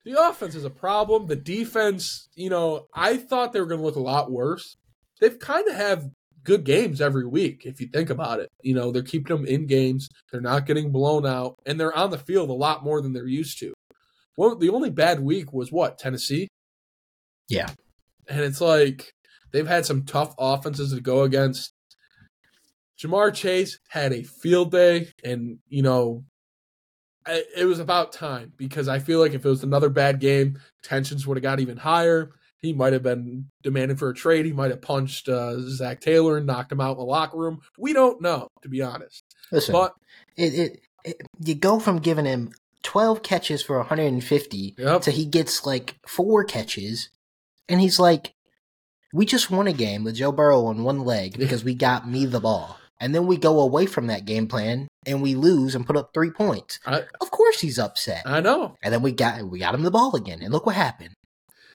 [0.05, 1.27] the offense is a problem.
[1.27, 4.77] The defense, you know, I thought they were going to look a lot worse.
[5.21, 6.09] They've kind of have
[6.45, 8.49] good games every week if you think about it.
[8.63, 10.09] You know, they're keeping them in games.
[10.31, 13.27] They're not getting blown out, and they're on the field a lot more than they're
[13.27, 13.75] used to.
[14.37, 16.49] Well, the only bad week was what Tennessee.
[17.49, 17.71] Yeah.
[18.29, 19.13] And it's like
[19.53, 21.73] they've had some tough offenses to go against.
[23.03, 26.25] Ja'Marr Chase had a field day, and you know,
[27.29, 31.27] it was about time because I feel like if it was another bad game, tensions
[31.27, 32.31] would have got even higher.
[32.59, 34.47] He might have been demanding for a trade.
[34.47, 37.61] He might have punched uh, Zac Taylor and knocked him out in the locker room.
[37.79, 39.23] We don't know, to be honest.
[39.53, 39.95] Listen, But
[40.37, 45.03] it, it, it you go from giving him 12 catches for 150 Yep.
[45.03, 47.11] to he gets like four catches,
[47.69, 48.33] and he's like,
[49.13, 52.27] "We just won a game with Joe Burrow on one leg because we got me
[52.27, 55.87] the ball." And then we go away from that game plan and we lose and
[55.87, 56.79] put up three points.
[56.87, 58.23] I, Of course he's upset.
[58.25, 58.77] I know.
[58.83, 61.13] And then we got we got him the ball again, and look what happened.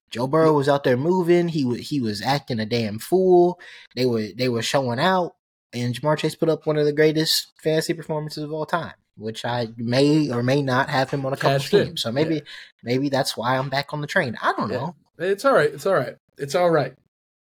[0.10, 1.48] Joe Burrow was out there moving.
[1.48, 3.60] He was he was acting a damn fool.
[3.96, 5.36] They were they were showing out,
[5.74, 9.46] and Ja'Marr Chase put up one of the greatest fantasy performances of all time, which
[9.46, 12.02] I may or may not have him on a couple Cashed teams.
[12.02, 12.42] So maybe Yeah.
[12.84, 14.38] maybe that's why I'm back on the train.
[14.42, 14.78] I don't Yeah.
[14.78, 14.96] know.
[15.20, 15.72] It's all right.
[15.72, 16.16] It's all right.
[16.38, 16.94] It's all right.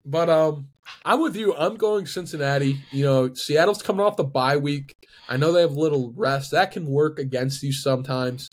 [0.06, 0.67] But um,
[1.04, 1.56] I'm with you.
[1.56, 2.80] I'm going Cincinnati.
[2.91, 4.93] You know, Seattle's coming off the bye week.
[5.28, 6.52] I know they have little rest.
[6.52, 8.50] That can work against you sometimes.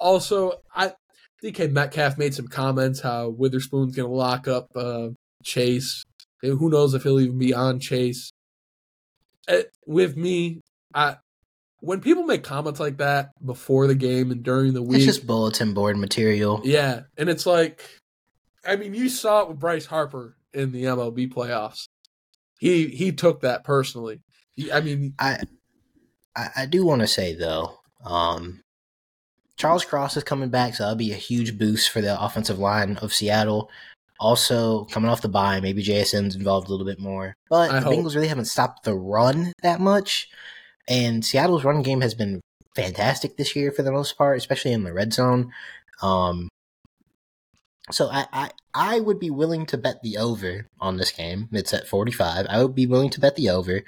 [0.00, 0.92] Also, I
[1.42, 5.08] DK Metcalf made some comments how Witherspoon's going to lock up uh,
[5.42, 6.04] Chase.
[6.40, 8.30] Who knows if he'll even be on Chase?
[9.48, 10.60] Eh, with me,
[10.94, 11.16] I
[11.80, 15.26] when people make comments like that before the game and during the week, It's just
[15.26, 16.60] bulletin board material.
[16.64, 17.82] yeah, and it's like,
[18.64, 21.88] I mean, you saw it with Bryce Harper in the MLB playoffs.
[22.58, 24.20] He he took that personally.
[24.54, 25.40] He, I mean, I
[26.36, 28.62] I, I do want to say though, um,
[29.56, 32.96] Charles Cross is coming back, so that'll be a huge boost for the offensive line
[32.98, 33.70] of Seattle.
[34.20, 37.34] Also, coming off the bye, maybe JSN's involved a little bit more.
[37.50, 37.94] But I the hope.
[37.94, 40.28] Bengals really haven't stopped the run that much,
[40.88, 42.40] and Seattle's run game has been
[42.76, 45.52] fantastic this year for the most part, especially in the red zone.
[46.02, 46.48] Um,
[47.90, 51.48] so I, I I would be willing to bet the over on this game.
[51.52, 52.46] It's at 45.
[52.48, 53.82] I would be willing to bet the over.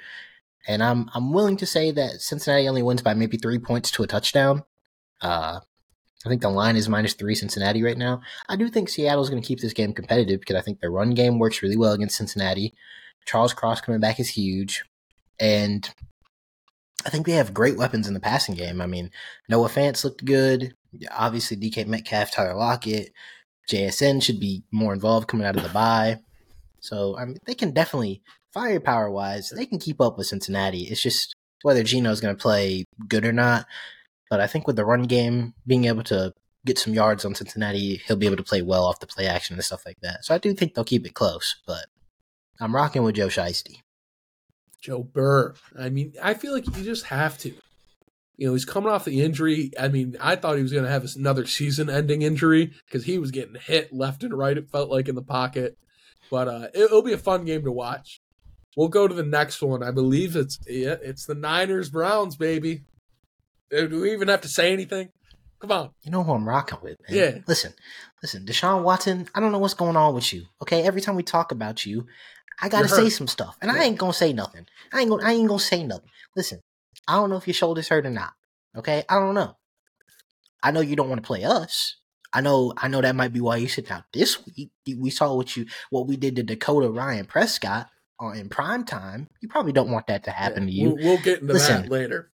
[0.67, 4.03] And I'm I'm willing to say that Cincinnati only wins by maybe 3 points to
[4.03, 4.63] a touchdown.
[5.21, 5.59] Uh
[6.25, 8.21] I think the line is minus 3 Cincinnati right now.
[8.49, 11.13] I do think Seattle's going to keep this game competitive because I think their run
[11.13, 12.73] game works really well against Cincinnati.
[13.25, 14.83] Charles Cross coming back is huge.
[15.39, 15.87] And
[17.05, 18.81] I think they have great weapons in the passing game.
[18.81, 19.11] I mean,
[19.47, 20.75] Noah Fant looked good.
[21.11, 23.13] Obviously, DK Metcalf, Tyler Lockett,
[23.69, 26.19] JSN should be more involved coming out of the bye.
[26.79, 28.21] So I mean, they can definitely
[28.55, 30.83] firepower wise, they can keep up with Cincinnati.
[30.83, 33.67] It's just whether Geno's going to play good or not.
[34.29, 36.33] But I think with the run game being able to
[36.65, 39.55] get some yards on Cincinnati, he'll be able to play well off the play action
[39.55, 40.25] and stuff like that.
[40.25, 41.57] So I do think they'll keep it close.
[41.67, 41.85] But
[42.59, 43.81] I'm rocking with Joe Shiesty.
[44.81, 45.53] Joe Burr.
[45.77, 47.53] I mean, I feel like you just have to.
[48.37, 49.71] You know, he's coming off the injury.
[49.79, 53.17] I mean, I thought he was going to have another season ending injury because he
[53.17, 55.77] was getting hit left and right, it felt like in the pocket.
[56.29, 58.21] But uh, it, will be a fun game to watch.
[58.75, 59.83] We'll go to the next one.
[59.83, 62.81] I believe it's yeah, it's the Niners Browns, baby.
[63.69, 65.09] Do we even have to say anything?
[65.59, 65.89] Come on.
[66.03, 67.17] You know who I'm rocking with, man.
[67.17, 67.37] Yeah.
[67.47, 67.73] Listen,
[68.21, 70.45] listen, Deshaun Watson, I don't know what's going on with you.
[70.61, 70.83] Okay.
[70.83, 72.05] Every time we talk about you,
[72.61, 73.57] I gotta say some stuff.
[73.61, 73.79] And yeah.
[73.79, 74.65] I ain't gonna say nothing.
[74.93, 76.09] I ain't gonna I ain't gonna say nothing.
[76.35, 76.61] Listen,
[77.07, 78.33] I don't know if your shoulder's hurt or not.
[78.75, 79.55] Okay, I don't know.
[80.61, 81.97] I know you don't want to play us.
[82.33, 84.71] I know I know that might be why you sit out this week.
[84.85, 87.87] We saw what you what we did to Dakota Ryan Prescott
[88.19, 89.29] on in prime time.
[89.39, 90.89] You probably don't want that to happen yeah, to you.
[90.95, 92.31] We'll, we'll get into listen, that later.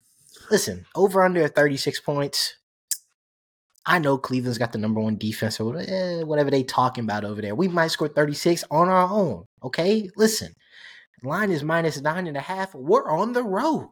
[0.50, 2.54] Listen, over under 36 points.
[3.86, 7.40] I know Cleveland's got the number one defense or eh, whatever they talking about over
[7.40, 7.54] there.
[7.54, 9.46] We might score 36 on our own.
[9.62, 10.52] Okay, listen.
[11.22, 12.74] Line is minus nine and a half.
[12.74, 13.88] We're on the road.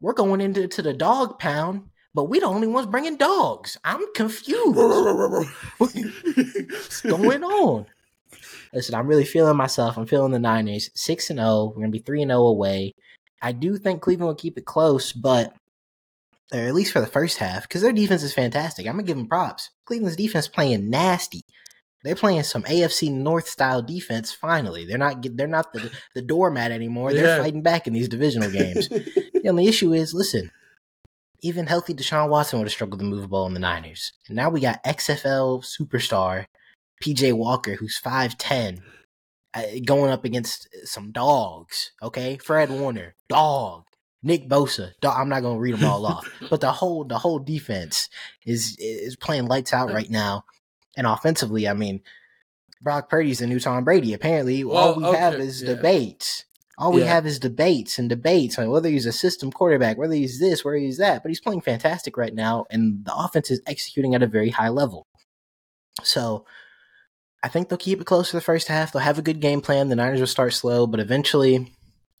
[0.00, 3.78] We're going into to the dog pound, but we the only ones bringing dogs.
[3.84, 4.76] I'm confused.
[5.78, 7.86] What's going on?
[8.72, 9.96] Listen, I'm really feeling myself.
[9.96, 10.90] I'm feeling the Niners.
[10.94, 11.48] Six and zero.
[11.48, 11.72] Oh.
[11.74, 12.94] We're gonna be three and zero oh away.
[13.40, 15.54] I do think Cleveland will keep it close, but
[16.52, 18.86] or at least for the first half, because their defense is fantastic.
[18.86, 19.70] I'm gonna give them props.
[19.84, 21.42] Cleveland's defense playing nasty.
[22.04, 24.32] They're playing some AFC North style defense.
[24.32, 27.12] Finally, they're not they're not the the doormat anymore.
[27.12, 27.42] They're yeah.
[27.42, 28.88] fighting back in these divisional games.
[29.46, 30.50] the only issue is, listen,
[31.40, 34.12] even healthy Deshaun Watson would have struggled to move the ball in the Niners.
[34.26, 36.46] And now we got XFL superstar
[37.00, 38.82] PJ Walker, who's five ten,
[39.54, 41.92] uh, going up against some dogs.
[42.02, 43.84] Okay, Fred Warner, dog.
[44.20, 47.38] Nick Bosa, dog, I'm not gonna read them all off, but the whole the whole
[47.38, 48.08] defense
[48.44, 50.44] is is playing lights out right now.
[50.96, 52.00] And offensively, I mean,
[52.82, 54.12] Brock Purdy's the new Tom Brady.
[54.12, 55.18] Apparently, well, all we okay.
[55.18, 55.74] have is yeah.
[55.74, 56.46] debates.
[56.78, 57.14] All we yeah.
[57.14, 60.76] have is debates and debates on whether he's a system quarterback, whether he's this, whether
[60.76, 61.22] he's that.
[61.22, 64.68] But he's playing fantastic right now, and the offense is executing at a very high
[64.68, 65.06] level.
[66.02, 66.44] So
[67.42, 68.92] I think they'll keep it close to the first half.
[68.92, 69.88] They'll have a good game plan.
[69.88, 71.72] The Niners will start slow, but eventually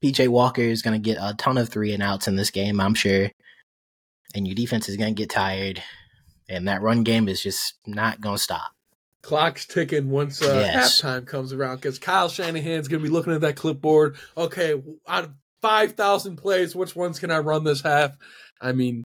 [0.02, 2.80] PJ Walker is going to get a ton of three and outs in this game,
[2.80, 3.30] I'm sure.
[4.34, 5.82] And your defense is going to get tired
[6.48, 8.72] and that run game is just not going to stop.
[9.26, 11.02] Clock's ticking once uh, yes.
[11.02, 14.14] halftime comes around because Kyle Shanahan's going to be looking at that clipboard.
[14.36, 15.30] Okay, out of
[15.62, 18.16] 5,000 plays, which ones can I run this half?
[18.60, 19.02] I mean,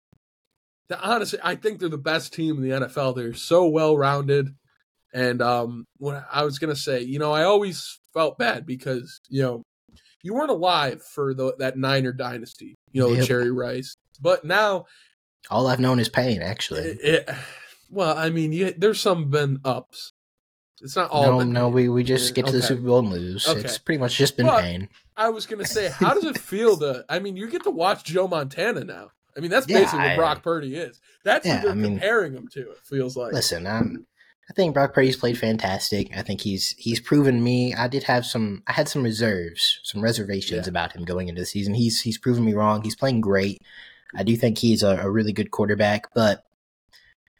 [0.88, 3.14] the, honestly, I think they're the best team in the NFL.
[3.14, 4.48] They're so well rounded.
[5.14, 9.20] And um, what I was going to say, you know, I always felt bad because,
[9.28, 9.62] you know,
[10.24, 13.24] you weren't alive for the, that Niner dynasty, you know, yep.
[13.24, 13.94] Jerry Rice.
[14.20, 14.86] But now
[15.48, 16.80] all I've known is pain, actually.
[16.80, 16.98] It,
[17.28, 17.36] it,
[17.90, 20.12] well, I mean, you, there's some been ups.
[20.80, 21.38] It's not all.
[21.38, 22.58] No, no, we, we just get to okay.
[22.58, 23.48] the Super Bowl and lose.
[23.48, 23.60] Okay.
[23.60, 24.88] It's pretty much just been but pain.
[25.16, 27.04] I was gonna say, how does it feel to?
[27.08, 29.10] I mean, you get to watch Joe Montana now.
[29.36, 31.00] I mean, that's yeah, basically what Brock Purdy is.
[31.24, 32.70] That's yeah, what they're I mean, comparing him to.
[32.70, 33.32] It feels like.
[33.32, 34.06] Listen, I'm,
[34.48, 36.16] I think Brock Purdy's played fantastic.
[36.16, 37.74] I think he's he's proven me.
[37.74, 38.62] I did have some.
[38.66, 40.70] I had some reserves, some reservations yeah.
[40.70, 41.74] about him going into the season.
[41.74, 42.82] He's he's proven me wrong.
[42.82, 43.60] He's playing great.
[44.14, 46.44] I do think he's a, a really good quarterback, but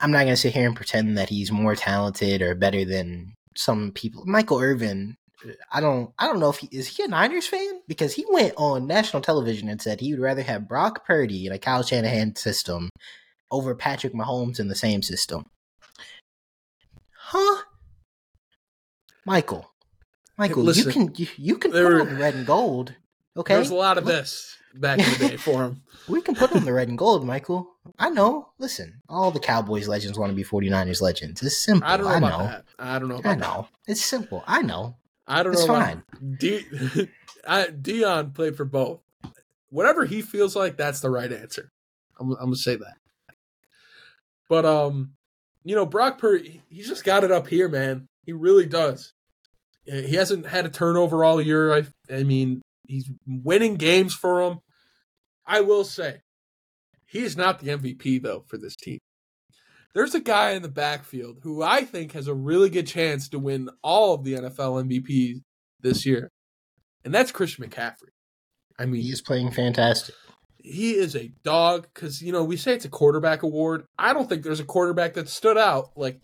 [0.01, 3.35] I'm not going to sit here and pretend that he's more talented or better than
[3.57, 4.25] some people.
[4.27, 7.81] Michael Irvin, uh, I don't, I don't know if he is he a Niners fan
[7.89, 11.53] because he went on national television and said he would rather have Brock Purdy in
[11.53, 12.91] a Kyle Shanahan system
[13.51, 15.47] over Patrick Mahomes in the same system.
[17.13, 17.63] Huh?
[19.25, 19.71] Michael,
[20.39, 22.95] Michael, Listen, you can you, you can put on red and gold.
[23.37, 25.83] Okay, there's a lot of this back in the day for him.
[26.09, 27.69] we can put on the red and gold, Michael.
[27.99, 28.49] I know.
[28.59, 31.43] Listen, all the Cowboys legends want to be 49ers legends.
[31.43, 31.89] It's simple.
[31.89, 32.27] I don't know.
[32.27, 32.39] I know.
[32.39, 32.64] That.
[32.79, 33.21] I don't know.
[33.25, 33.69] I know.
[33.87, 33.93] That.
[33.93, 34.45] It's simple.
[34.47, 34.97] I know.
[35.27, 35.75] I don't it's know.
[35.75, 36.03] It's fine.
[36.39, 37.09] De-
[37.47, 39.01] I, Deion played for both.
[39.71, 41.71] Whatever he feels like, that's the right answer.
[42.19, 42.95] I'm, I'm gonna say that.
[44.49, 45.12] But um,
[45.64, 48.07] you know, Brock Purdy, he's just got it up here, man.
[48.25, 49.12] He really does.
[49.85, 51.75] He hasn't had a turnover all year.
[51.75, 54.59] I, I mean, he's winning games for him.
[55.47, 56.22] I will say,
[57.07, 58.99] he's not the MVP though for this team.
[59.95, 63.39] There's a guy in the backfield who I think has a really good chance to
[63.39, 65.36] win all of the NFL MVPs
[65.80, 66.30] this year,
[67.05, 68.11] and that's Christian McCaffrey.
[68.78, 70.14] I mean, He's playing fantastic.
[70.59, 73.84] he is a dog because you know we say it's a quarterback award.
[73.99, 76.20] I don't think there's a quarterback that stood out like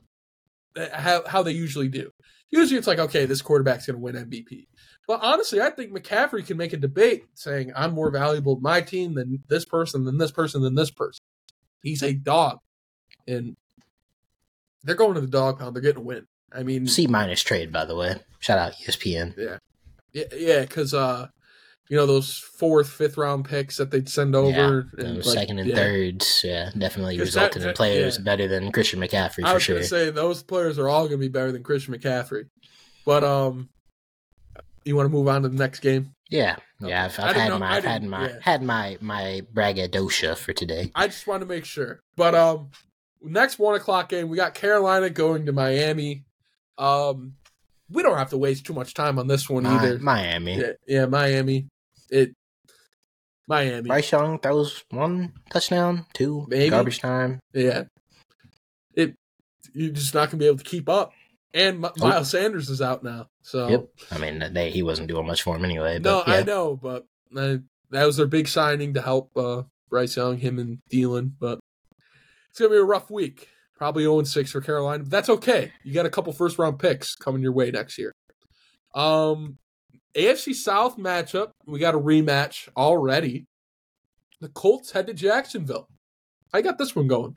[0.93, 2.11] how how they usually do.
[2.51, 4.67] Usually it's like okay, this quarterback's going to win MVP.
[5.07, 8.81] But honestly, I think McCaffrey can make a debate saying I'm more valuable to my
[8.81, 11.23] team than this person, than this person, than this person.
[11.83, 12.61] He's a dog,
[13.29, 13.57] and
[14.83, 15.75] they're going to the dog pound.
[15.75, 16.27] They're getting a win.
[16.53, 18.17] I mean, C minus trade, by the way.
[18.39, 19.37] Shout out ESPN.
[19.37, 19.59] yeah,
[20.13, 20.61] yeah, yeah.
[20.61, 21.29] because uh,
[21.91, 25.59] you know those fourth, fifth round picks that they'd send over, yeah, and, like, second
[25.59, 25.77] and yeah.
[25.77, 28.25] thirds, yeah, definitely resulted that- in players yeah.
[28.25, 29.83] better than Christian McCaffrey I was sure.
[29.83, 32.45] say those players are all gonna be better than Christian McCaffrey.
[33.05, 33.69] But um,
[34.85, 36.13] you want to move on to the next game?
[36.31, 36.91] yeah, Okay.
[36.91, 37.05] yeah.
[37.07, 38.37] I've, I've had know- my, had my, yeah.
[38.41, 40.91] had my, my braggadocio for today.
[40.95, 42.01] I just want to make sure.
[42.17, 42.71] But um,
[43.23, 46.25] next one o'clock game, we got Carolina going to Miami.
[46.79, 47.35] Um,
[47.91, 49.99] we don't have to waste too much time on this one Mi- either.
[49.99, 50.57] Miami.
[50.59, 51.69] Yeah, yeah, Miami.
[52.11, 52.35] It
[53.47, 53.89] Miami.
[53.89, 56.71] Bryce Young throws one touchdown, two Maybe.
[56.71, 57.41] garbage time.
[57.53, 57.85] Yeah.
[58.95, 59.15] It
[59.75, 61.13] you're just not gonna be able to keep up.
[61.55, 63.89] And M- Miles Sanders is out now, so Yep.
[64.11, 65.99] I mean, they, he wasn't doing much for him anyway.
[66.01, 66.35] no, yeah.
[66.35, 67.59] I know, but uh,
[67.91, 71.31] that was their big signing to help uh, Bryce Young, him and Thielen.
[71.39, 71.61] But
[72.51, 73.49] it's gonna be a rough week.
[73.77, 75.05] Probably 0 6 for Carolina.
[75.05, 75.73] But that's okay.
[75.85, 78.13] You got a couple first round picks coming your way next year.
[78.95, 79.59] Um,
[80.17, 81.51] AFC South matchup.
[81.67, 83.47] We got a rematch already.
[84.41, 85.89] The Colts head to Jacksonville.
[86.53, 87.37] I got this one going.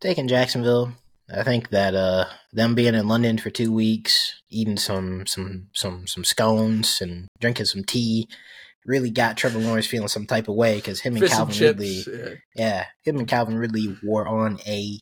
[0.00, 0.92] taking Jacksonville.
[1.32, 6.06] I think that uh them being in London for two weeks, eating some some some
[6.06, 8.28] some scones and drinking some tea,
[8.84, 11.78] really got Trevor Lawrence feeling some type of way because him and Fish Calvin chips.
[11.78, 12.34] Ridley, yeah.
[12.54, 14.98] yeah, him and Calvin Ridley were on a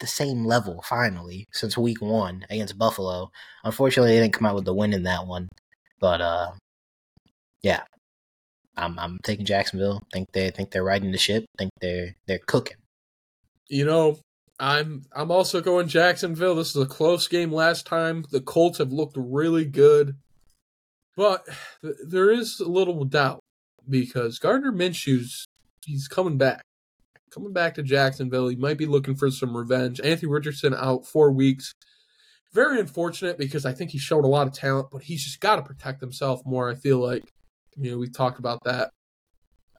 [0.00, 3.30] the same level finally since week one against Buffalo.
[3.62, 5.48] Unfortunately, they didn't come out with the win in that one,
[6.00, 6.52] but uh,
[7.62, 7.82] yeah,
[8.76, 10.02] I'm I'm taking Jacksonville.
[10.12, 11.44] Think they think they're riding the ship.
[11.58, 12.76] Think they're they're cooking.
[13.68, 14.18] You know,
[14.60, 16.54] I'm I'm also going Jacksonville.
[16.54, 18.24] This is a close game last time.
[18.30, 20.16] The Colts have looked really good.
[21.16, 21.46] But
[21.82, 23.40] th- there is a little doubt
[23.88, 25.46] because Gardner Minshew's
[25.84, 26.62] he's coming back.
[27.30, 28.48] Coming back to Jacksonville.
[28.48, 30.00] He might be looking for some revenge.
[30.00, 31.74] Anthony Richardson out 4 weeks.
[32.52, 35.56] Very unfortunate because I think he showed a lot of talent, but he's just got
[35.56, 37.24] to protect himself more, I feel like.
[37.76, 38.90] You know, we talked about that.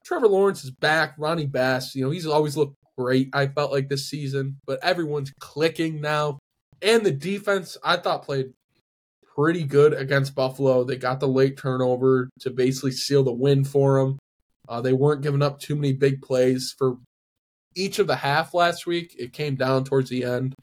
[0.03, 1.15] Trevor Lawrence is back.
[1.17, 5.31] Ronnie Bass, you know, he's always looked great, I felt like this season, but everyone's
[5.39, 6.39] clicking now.
[6.81, 8.53] And the defense, I thought, played
[9.35, 10.83] pretty good against Buffalo.
[10.83, 14.17] They got the late turnover to basically seal the win for them.
[14.67, 16.97] Uh, they weren't giving up too many big plays for
[17.75, 19.15] each of the half last week.
[19.17, 20.55] It came down towards the end.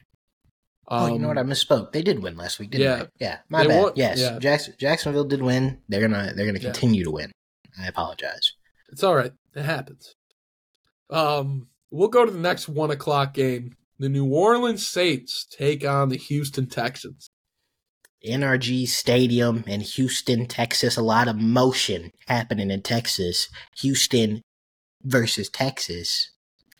[0.89, 1.37] Oh, you know what?
[1.37, 1.93] I Um, misspoke.
[1.93, 3.03] They did win last week, didn't yeah.
[3.03, 3.09] they?
[3.25, 3.83] Yeah, my They bad.
[3.83, 4.37] won- yes, yeah.
[4.39, 5.81] Jackson, Jacksonville did win.
[5.87, 6.71] They're gonna they're gonna Yeah.
[6.71, 7.31] continue to win.
[7.79, 8.53] I apologize.
[8.89, 9.31] It's all right.
[9.55, 10.13] It happens.
[11.09, 13.75] Um, we'll go to the next one o'clock game.
[13.99, 17.29] The New Orleans Saints take on the Houston Texans.
[18.27, 20.97] NRG Stadium in Houston, Texas.
[20.97, 23.49] A lot of motion happening in Texas.
[23.79, 24.41] Houston
[25.03, 26.31] versus Texas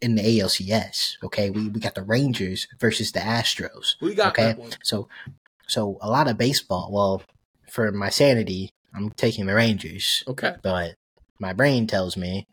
[0.01, 1.17] in the ALCS.
[1.23, 3.95] Okay, we we got the Rangers versus the Astros.
[4.01, 4.55] We got Okay.
[4.83, 5.07] So,
[5.67, 6.89] so a lot of baseball.
[6.91, 7.21] Well,
[7.69, 10.23] for my sanity, I'm taking the Rangers.
[10.27, 10.55] Okay.
[10.63, 10.95] but
[11.39, 12.47] my brain tells me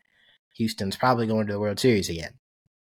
[0.55, 2.33] Houston's probably going to the World Series again.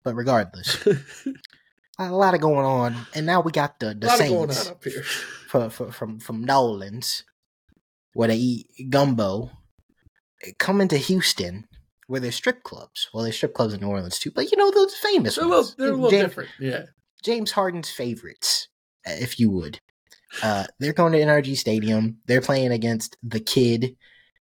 [0.05, 0.87] But regardless,
[1.99, 5.03] a lot of going on, and now we got the the Saints on up here.
[5.49, 7.25] for, for, from from Nolans,
[8.15, 9.51] where they eat gumbo,
[10.59, 11.69] coming to Houston,
[12.07, 13.09] where there's strip clubs.
[13.13, 15.71] Well, there's strip clubs in New Orleans too, but you know those famous They're little,
[15.77, 16.51] they're a little James, different.
[16.59, 16.85] Yeah.
[17.23, 18.69] James Harden's favorites,
[19.07, 19.81] uh, if you would.
[20.43, 22.19] Uh, they're going to NRG Stadium.
[22.27, 23.97] They're playing against the kid,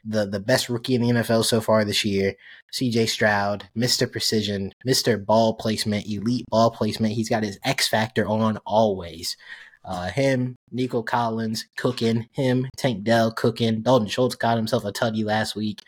[0.03, 2.35] the the best rookie in the NFL so far this year,
[2.73, 4.11] CJ Stroud, Mr.
[4.11, 5.23] Precision, Mr.
[5.23, 7.13] Ball Placement, elite ball placement.
[7.13, 9.37] He's got his X Factor on always.
[9.83, 13.81] Uh, him, Nico Collins cooking, him, Tank Dell cooking.
[13.81, 15.81] Dalton Schultz got himself a tutty last week.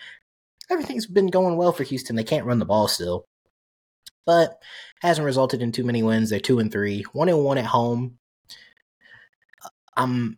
[0.69, 2.15] Everything's been going well for Houston.
[2.15, 3.25] They can't run the ball still,
[4.25, 4.59] but
[5.01, 6.29] hasn't resulted in too many wins.
[6.29, 8.17] They're two and three, one and one at home.
[9.95, 10.37] Um,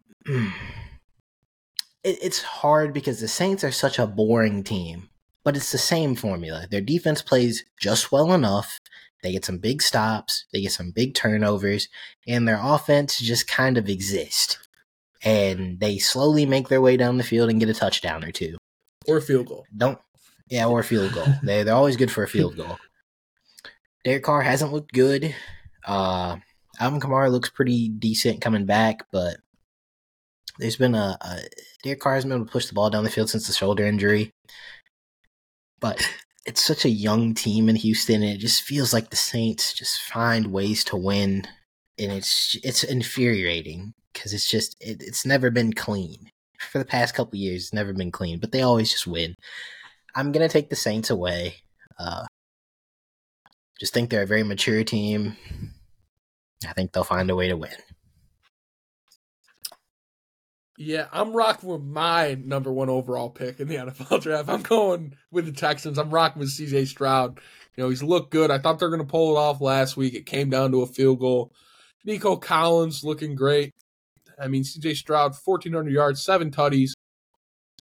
[2.06, 5.10] it, it's hard because the Saints are such a boring team.
[5.43, 6.68] but it's the same formula.
[6.72, 8.80] Their defense plays just well enough.
[9.22, 11.88] They get some big stops, they get some big turnovers,
[12.28, 14.58] and their offense just kind of exists.
[15.24, 18.58] And they slowly make their way down the field and get a touchdown or two.
[19.08, 19.66] Or a field goal.
[19.76, 19.99] Don't
[20.49, 21.26] yeah, or a field goal.
[21.43, 22.78] they they're always good for a field goal.
[24.03, 25.36] Derek Carr hasn't looked good.
[25.86, 26.38] Uh
[26.80, 29.38] Alvin Kamara looks pretty decent coming back, but
[30.60, 31.39] there's been a, a
[31.84, 33.86] Derek Carr hasn't been able to push the ball down the field since the shoulder
[33.86, 34.32] injury.
[35.80, 36.08] But
[36.45, 39.99] it's such a young team in Houston, and it just feels like the Saints just
[39.99, 41.47] find ways to win,
[41.99, 46.30] and it's it's infuriating because it's just it, it's never been clean
[46.60, 47.66] for the past couple years.
[47.66, 49.36] It's never been clean, but they always just win.
[50.16, 51.56] I'm gonna take the Saints away.
[51.99, 52.26] Uh,
[53.80, 55.36] just think they're a very mature team.
[56.68, 57.76] I think they'll find a way to win.
[60.78, 64.49] Yeah, I'm rocking with my number one overall pick in the NFL draft.
[64.49, 65.97] I'm going with the Texans.
[65.97, 67.39] I'm rocking with CJ Stroud.
[67.76, 68.51] You know, he's looked good.
[68.51, 70.13] I thought they're going to pull it off last week.
[70.13, 71.53] It came down to a field goal.
[72.03, 73.73] Nico Collins looking great.
[74.39, 76.91] I mean, CJ Stroud, 1,400 yards, seven tutties.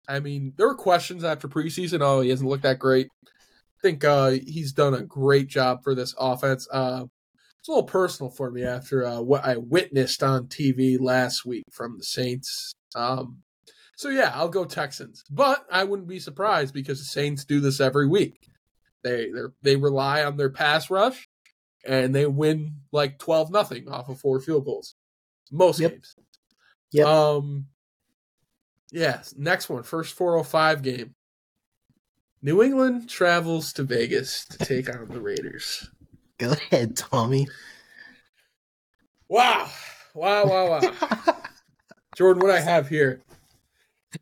[0.08, 2.00] I mean, there were questions after preseason.
[2.00, 3.08] Oh, he hasn't looked that great.
[3.26, 6.68] I think uh, he's done a great job for this offense.
[6.70, 7.06] Uh,
[7.58, 11.64] it's a little personal for me after uh, what I witnessed on TV last week
[11.72, 13.42] from the Saints um,
[13.96, 17.80] so yeah, I'll go Texans, but I wouldn't be surprised because the Saints do this
[17.80, 18.48] every week.
[19.02, 19.30] They
[19.62, 21.28] they rely on their pass rush,
[21.86, 24.94] and they win like twelve nothing off of four field goals
[25.52, 25.92] most yep.
[25.92, 26.16] games.
[26.90, 27.04] Yeah.
[27.04, 27.66] Um.
[28.90, 29.34] Yes.
[29.36, 31.14] Next one, first four hundred five game.
[32.42, 35.88] New England travels to Vegas to take on the Raiders.
[36.38, 37.46] Go ahead, Tommy.
[39.28, 39.70] Wow!
[40.14, 40.44] Wow!
[40.46, 40.80] Wow!
[40.80, 41.36] Wow!
[42.16, 43.22] Jordan, what I have here.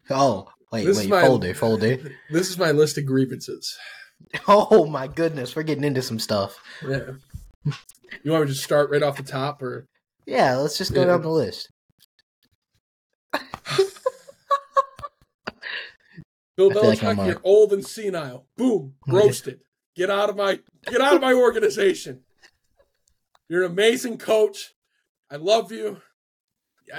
[0.09, 1.99] Oh, wait, this wait, my, folder, folder.
[2.30, 3.76] This is my list of grievances.
[4.49, 6.59] Oh my goodness, we're getting into some stuff.
[6.86, 7.12] Yeah.
[8.22, 9.86] You want me to just start right off the top, or?
[10.26, 11.09] Yeah, let's just go yeah.
[11.09, 11.70] down the list.
[16.57, 18.47] Bill Belichick, like you're old and senile.
[18.57, 19.61] Boom, roasted.
[19.97, 22.20] Get out of my get out of my organization.
[23.49, 24.74] You're an amazing coach.
[25.30, 26.01] I love you.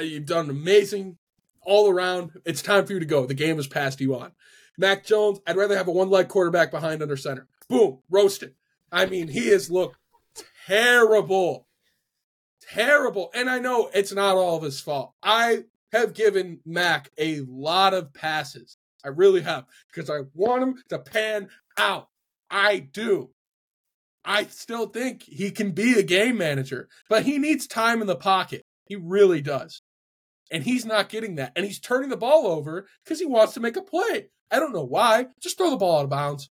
[0.01, 1.17] You've done amazing
[1.61, 2.31] all around.
[2.45, 3.25] It's time for you to go.
[3.25, 4.31] The game has passed you on.
[4.77, 7.47] Mac Jones, I'd rather have a one leg quarterback behind under center.
[7.67, 8.55] Boom, roasted.
[8.91, 9.97] I mean, he has looked
[10.67, 11.67] terrible.
[12.61, 13.29] Terrible.
[13.33, 15.13] And I know it's not all of his fault.
[15.21, 18.77] I have given Mac a lot of passes.
[19.05, 22.09] I really have because I want him to pan out.
[22.49, 23.29] I do.
[24.25, 28.15] I still think he can be a game manager, but he needs time in the
[28.15, 28.65] pocket.
[28.85, 29.81] He really does.
[30.51, 31.53] And he's not getting that.
[31.55, 34.29] And he's turning the ball over because he wants to make a play.
[34.51, 35.27] I don't know why.
[35.41, 36.49] Just throw the ball out of bounds.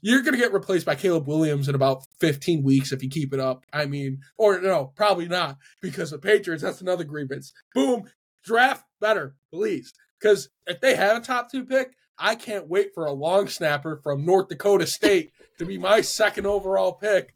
[0.00, 3.32] You're going to get replaced by Caleb Williams in about 15 weeks if you keep
[3.32, 3.64] it up.
[3.72, 7.52] I mean, or no, probably not because the Patriots, that's another grievance.
[7.74, 8.04] Boom,
[8.44, 9.94] draft better, please.
[10.20, 14.00] Because if they have a top two pick, I can't wait for a long snapper
[14.02, 17.34] from North Dakota State to be my second overall pick.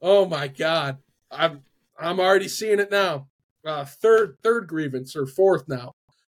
[0.00, 0.98] Oh my God.
[1.30, 1.62] I'm
[1.98, 3.28] I'm already seeing it now
[3.68, 5.94] uh, third third grievance or fourth now.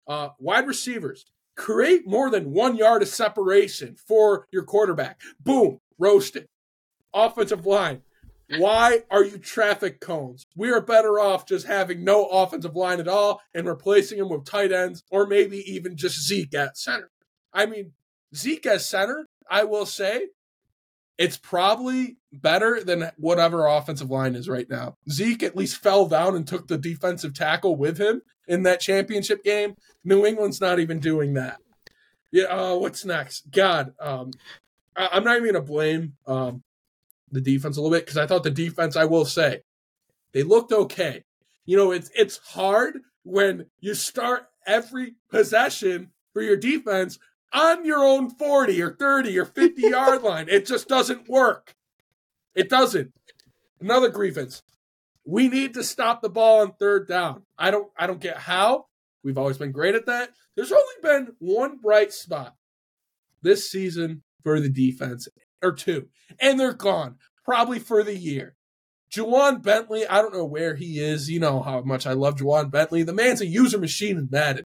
[0.08, 1.26] Uh, wide receivers
[1.56, 5.20] create more than one yard of separation for your quarterback.
[5.40, 6.48] Boom, roasted.
[7.14, 8.02] Offensive line.
[8.58, 10.48] Why are you traffic cones?
[10.56, 14.46] We are better off just having no offensive line at all and replacing them with
[14.46, 17.12] tight ends or maybe even just Zeke at center.
[17.54, 17.92] I mean,
[18.36, 20.30] Zeke as center, I will say,
[21.20, 24.96] it's probably better than whatever offensive line is right now.
[25.12, 29.44] Zeke at least fell down and took the defensive tackle with him in that championship
[29.44, 29.76] game.
[30.06, 31.60] New England's not even doing that.
[32.32, 33.52] Yeah, uh, what's next?
[33.52, 34.32] God, um,
[34.96, 36.64] I- am not even gonna blame um,
[37.32, 39.62] the defense a little bit because I thought the defense, I will say,
[40.32, 41.26] they looked okay.
[41.66, 47.20] You know, it's it's hard when you start every possession for your defense
[47.54, 50.48] on your own 40 or 30 or 50 yard line.
[50.50, 51.76] It just doesn't work.
[52.56, 53.14] It doesn't.
[53.80, 54.62] Another grievance.
[55.26, 57.44] We need to stop the ball on third down.
[57.58, 58.86] I don't I don't get how.
[59.24, 60.32] We've always been great at that.
[60.56, 62.56] There's only been one bright spot
[63.42, 65.28] this season for the defense,
[65.62, 66.08] or two,
[66.40, 68.56] and they're gone probably for the year.
[69.14, 71.30] Ja'Whaun Bentley, I don't know where he is.
[71.30, 73.04] You know how much I love Ja'Whaun Bentley.
[73.04, 74.64] The man's a user machine in Madden.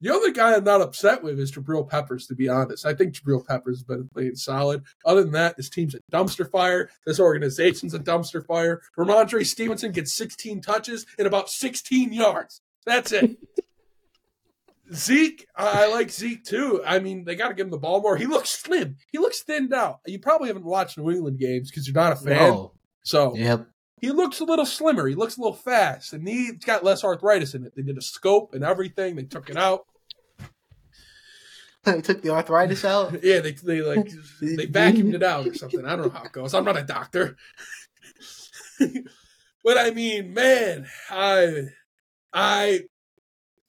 [0.00, 2.86] The only guy I'm not upset with is Jabril Peppers, to be honest.
[2.86, 4.84] I think Jabril Peppers has been playing solid.
[5.04, 6.88] Other than that, this team's a dumpster fire.
[7.04, 8.80] This organization's a dumpster fire.
[8.96, 12.60] Rhamondre Stevenson gets 16 touches in about 16 yards.
[12.86, 13.36] That's it.
[14.94, 16.82] Zeke, I like Zeke too.
[16.86, 18.16] I mean, they got to give him the ball more.
[18.16, 18.96] He looks slim.
[19.10, 20.00] He looks thinned out.
[20.06, 22.36] You probably haven't watched New England games because you're not a fan.
[22.36, 22.72] No.
[23.02, 23.66] So Yep.
[24.00, 25.06] He looks a little slimmer.
[25.06, 27.74] He looks a little fast, and he's got less arthritis in it.
[27.74, 29.16] They did a scope and everything.
[29.16, 29.86] They took it out.
[31.84, 33.18] They took the arthritis out.
[33.22, 35.84] Yeah, they they like they vacuumed it out or something.
[35.84, 36.54] I don't know how it goes.
[36.54, 37.36] I'm not a doctor.
[39.64, 41.64] but I mean, man, I
[42.32, 42.80] I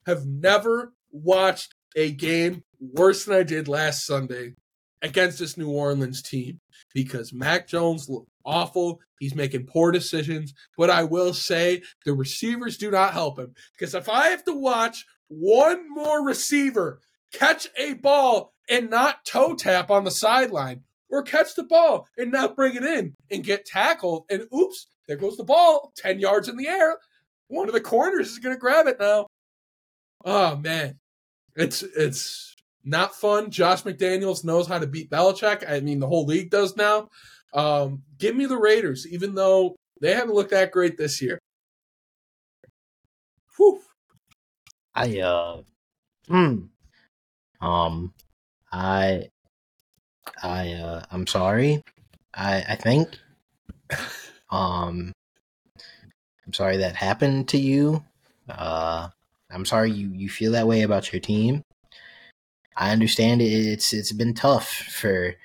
[0.06, 4.56] have never watched a game worse than I did last Sunday
[5.02, 6.60] against this New Orleans team
[6.94, 9.00] because Mac Jones looked awful.
[9.20, 13.94] He's making poor decisions, but I will say the receivers do not help him because
[13.94, 19.92] if I have to watch one more receiver catch a ball and not toe tap
[19.92, 24.26] on the sideline or catch the ball and not bring it in and get tackled
[24.30, 26.98] and oops, there goes the ball 10 yards in the air.
[27.48, 29.28] One of the corners is going to grab it now.
[30.24, 31.00] Oh man.
[31.56, 32.49] It's it's
[32.84, 33.52] not fun.
[33.52, 35.70] Josh McDaniels knows how to beat Belichick.
[35.70, 37.10] I mean, the whole league does now.
[37.54, 41.40] Um, give me the Raiders, even though they haven't looked that great this year.
[43.58, 43.82] Whew.
[44.96, 45.62] I uh,
[46.28, 46.60] hmm.
[47.62, 48.14] Um,
[48.72, 49.30] I,
[50.42, 51.84] I uh, I'm sorry.
[52.34, 53.18] I I think.
[54.52, 55.14] Um,
[56.46, 58.04] I'm sorry that happened to you.
[58.50, 59.10] Uh,
[59.52, 61.64] I'm sorry you you feel that way about your team.
[62.80, 63.52] I understand it.
[63.52, 65.36] It's it's been tough for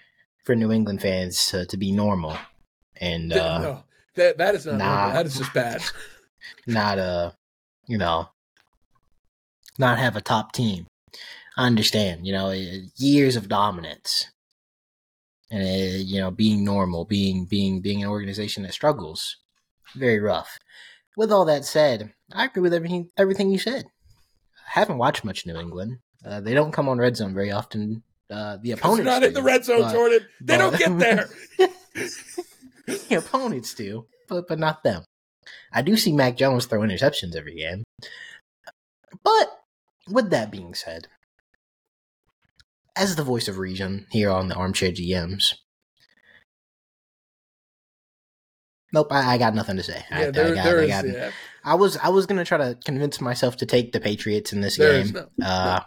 [0.44, 2.36] for New England fans to, to be normal
[2.96, 4.96] and uh, no, that that is not nah.
[4.96, 5.12] normal.
[5.14, 5.82] that is just bad.
[6.66, 7.30] not uh
[7.86, 8.28] you know
[9.78, 10.86] not have a top team.
[11.56, 14.30] I understand, you know, eh, years of dominance
[15.50, 19.36] and uh, you know being normal, being being being an organization that struggles,
[19.94, 20.58] very rough.
[21.16, 23.86] With all that said, I agree with everything everything you said.
[24.68, 25.98] I haven't watched much New England.
[26.24, 28.02] Uh, they don't come on red zone very often.
[28.30, 30.20] Uh, the opponents not in do, the red zone, but- Jordan.
[30.40, 31.28] They but- don't get there.
[32.86, 35.04] the opponents do, but but not them.
[35.72, 37.84] I do see Mac Jones throw interceptions every game.
[39.22, 39.50] But
[40.08, 41.08] with that being said,
[42.96, 45.54] as the voice of reason here on the Armchair GMs,
[48.92, 50.04] nope, I, I got nothing to say.
[50.10, 50.88] I, yeah, there, I got, there I, is.
[51.12, 51.30] yeah,
[51.64, 54.76] I was I was gonna try to convince myself to take the Patriots in this
[54.78, 55.46] there game no.
[55.46, 55.80] uh,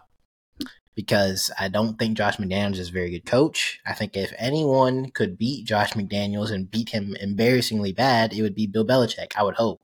[0.97, 3.79] because I don't think Josh McDaniels is a very good coach.
[3.85, 8.55] I think if anyone could beat Josh McDaniels and beat him embarrassingly bad, it would
[8.55, 9.33] be Bill Belichick.
[9.37, 9.79] I would hope.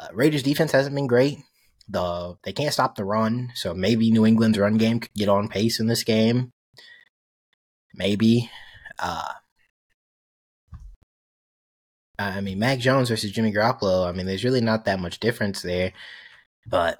[0.00, 1.38] Uh, Raiders defense hasn't been great.
[1.88, 5.46] The they can't stop the run, so maybe New England's run game could get on
[5.48, 6.50] pace in this game.
[7.94, 8.50] Maybe.
[8.98, 9.32] Uh,
[12.18, 14.08] I mean, Mac Jones versus Jimmy Garoppolo.
[14.08, 15.92] I mean, there's really not that much difference there,
[16.66, 16.98] but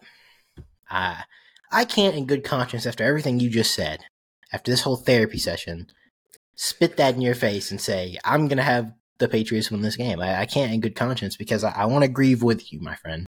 [0.89, 1.25] I
[1.73, 4.05] I can't, in good conscience, after everything you just said,
[4.53, 5.87] after this whole therapy session,
[6.55, 10.21] spit that in your face and say I'm gonna have the Patriots win this game.
[10.21, 12.95] I, I can't, in good conscience, because I, I want to grieve with you, my
[12.97, 13.27] friend.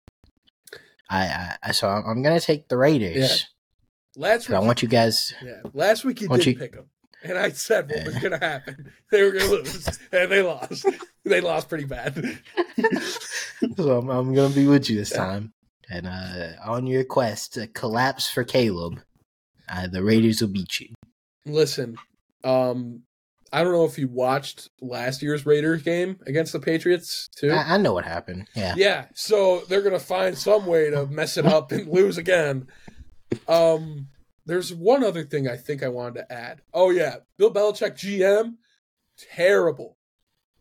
[1.09, 3.15] I, I so I'm, I'm gonna take the Raiders.
[3.17, 4.21] Yeah.
[4.21, 5.33] Last 'cause I want you guys.
[5.43, 6.85] yeah, last week you did you- pick them,
[7.23, 8.91] and I said what was going to happen.
[9.11, 10.85] They were going to lose, and they lost.
[11.25, 12.39] they lost pretty bad.
[13.77, 15.51] so I'm, I'm gonna be with you this time.
[15.89, 19.01] And uh, on your quest to collapse for Caleb,
[19.69, 20.87] uh, the Raiders will beat you.
[21.45, 21.97] Listen,
[22.43, 23.03] um,
[23.51, 27.51] I don't know if you watched last year's Raiders game against the Patriots too.
[27.51, 28.47] I, I know what happened.
[28.55, 28.73] Yeah.
[28.75, 32.67] Yeah, so they're gonna find some way to mess it up and lose again.
[33.47, 34.07] Um,
[34.45, 36.61] there's one other thing I think I wanted to add.
[36.73, 38.55] Oh yeah, Bill Belichick GM,
[39.35, 39.97] terrible.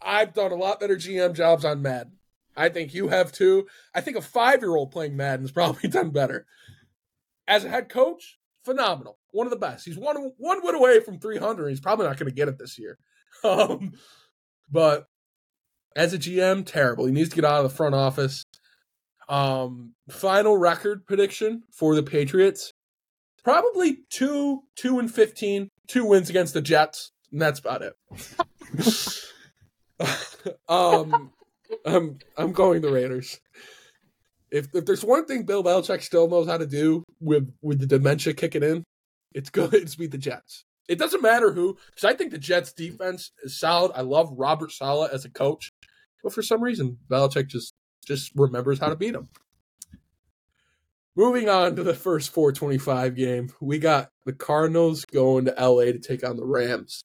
[0.00, 2.12] I've done a lot better GM jobs on Madden.
[2.56, 3.66] I think you have too.
[3.94, 6.46] I think a five year old playing Madden's probably done better.
[7.46, 9.84] As a head coach, phenomenal, one of the best.
[9.84, 11.68] He's one one win away from 300.
[11.68, 12.98] He's probably not going to get it this year.
[13.42, 13.92] Um,
[14.70, 15.06] but
[15.96, 17.04] as a GM, terrible.
[17.04, 18.44] He needs to get out of the front office.
[19.28, 22.72] Um, final record prediction for the Patriots:
[23.42, 27.92] probably two, two and fifteen, two wins against the Jets, and that's about it.
[30.68, 31.32] um,
[31.84, 33.40] I'm I'm going the Raiders.
[34.50, 37.86] If if there's one thing Bill Belichick still knows how to do with with the
[37.86, 38.84] dementia kicking in,
[39.32, 39.74] it's good.
[39.74, 40.64] It's beat the Jets.
[40.88, 43.92] It doesn't matter who, because I think the Jets defense is solid.
[43.94, 45.70] I love Robert Saleh as a coach,
[46.22, 47.74] but for some reason Belichick just
[48.06, 49.28] just remembers how to beat them.
[51.16, 55.98] Moving on to the first 425 game, we got the Cardinals going to LA to
[56.00, 57.02] take on the Rams.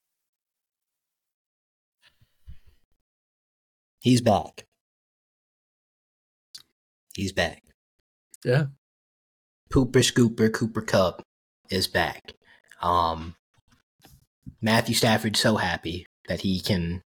[4.01, 4.65] He's back.
[7.15, 7.63] He's back.
[8.45, 8.65] Yeah.
[9.71, 11.21] Pooper Scooper Cooper Kupp
[11.69, 12.33] is back.
[12.81, 13.35] Um,
[14.61, 17.01] Matthew Stafford's so happy that he can,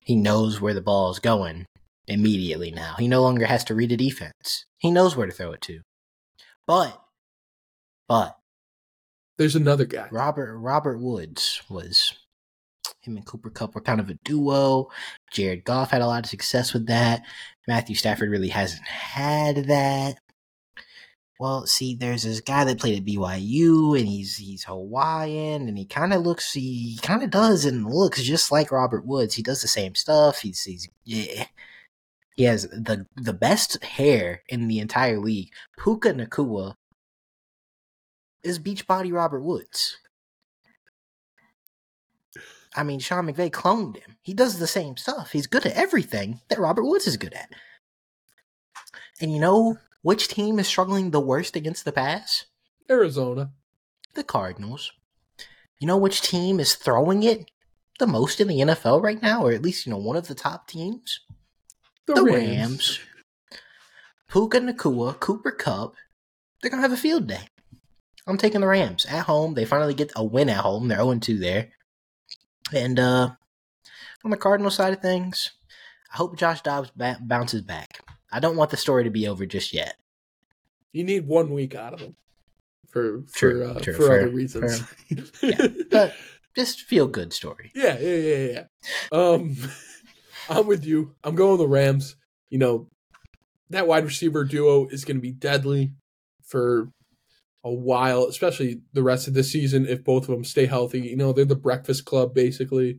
[0.00, 1.66] he knows where the ball is going
[2.06, 2.94] immediately now.
[2.98, 4.64] He no longer has to read a defense.
[4.78, 5.80] He knows where to throw it to.
[6.66, 7.00] But,
[8.08, 8.36] but
[9.38, 10.08] There's another guy.
[10.10, 12.12] Robert Robert Woods was
[13.02, 14.88] him and Cooper Kupp were kind of a duo.
[15.32, 17.22] Jared Goff had a lot of success with that.
[17.66, 20.18] Matthew Stafford really hasn't had that.
[21.40, 25.84] Well, see, there's this guy that played at BYU, and he's he's Hawaiian, and he
[25.84, 29.34] kind of looks, he kind of does and looks just like Robert Woods.
[29.34, 30.40] He does the same stuff.
[30.42, 31.46] He's he's yeah.
[32.36, 35.50] He has the the best hair in the entire league.
[35.76, 36.74] Puka Nacua
[38.44, 39.98] is Beachbody Robert Woods.
[42.74, 44.16] I mean, Sean McVay cloned him.
[44.22, 45.32] He does the same stuff.
[45.32, 47.50] He's good at everything that Robert Woods is good at.
[49.20, 52.46] And you know which team is struggling the worst against the pass?
[52.90, 53.50] Arizona.
[54.14, 54.92] The Cardinals.
[55.78, 57.50] You know which team is throwing it
[57.98, 60.34] the most in the NFL right now, or at least, you know, one of the
[60.34, 61.20] top teams?
[62.06, 62.38] The, The Rams.
[62.38, 63.00] Rams.
[64.28, 65.94] Puka Nacua, Cooper Kupp,
[66.60, 67.48] they're going to have a field day.
[68.26, 69.54] I'm taking the Rams at home.
[69.54, 70.88] They finally get a win at home.
[70.88, 71.70] They're 0 2 there.
[72.74, 73.30] And uh,
[74.24, 75.52] on the Cardinal side of things,
[76.12, 78.00] I hope Josh Dobbs ba- bounces back.
[78.30, 79.96] I don't want the story to be over just yet.
[80.92, 82.16] You need one week out of him
[82.88, 84.82] for for True, uh, true, for fair, other reasons.
[85.42, 86.14] Yeah, But
[86.54, 87.72] just feel good story.
[87.74, 88.64] Yeah, yeah, yeah, yeah.
[89.10, 89.56] Um,
[90.50, 91.14] I'm with you.
[91.24, 92.16] I'm going the Rams.
[92.50, 92.88] You know,
[93.70, 95.92] that wide receiver duo is going to be deadly
[96.44, 96.90] for
[97.64, 101.00] a while, especially the rest of the season if both of them stay healthy.
[101.00, 102.98] You know, they're the breakfast club basically.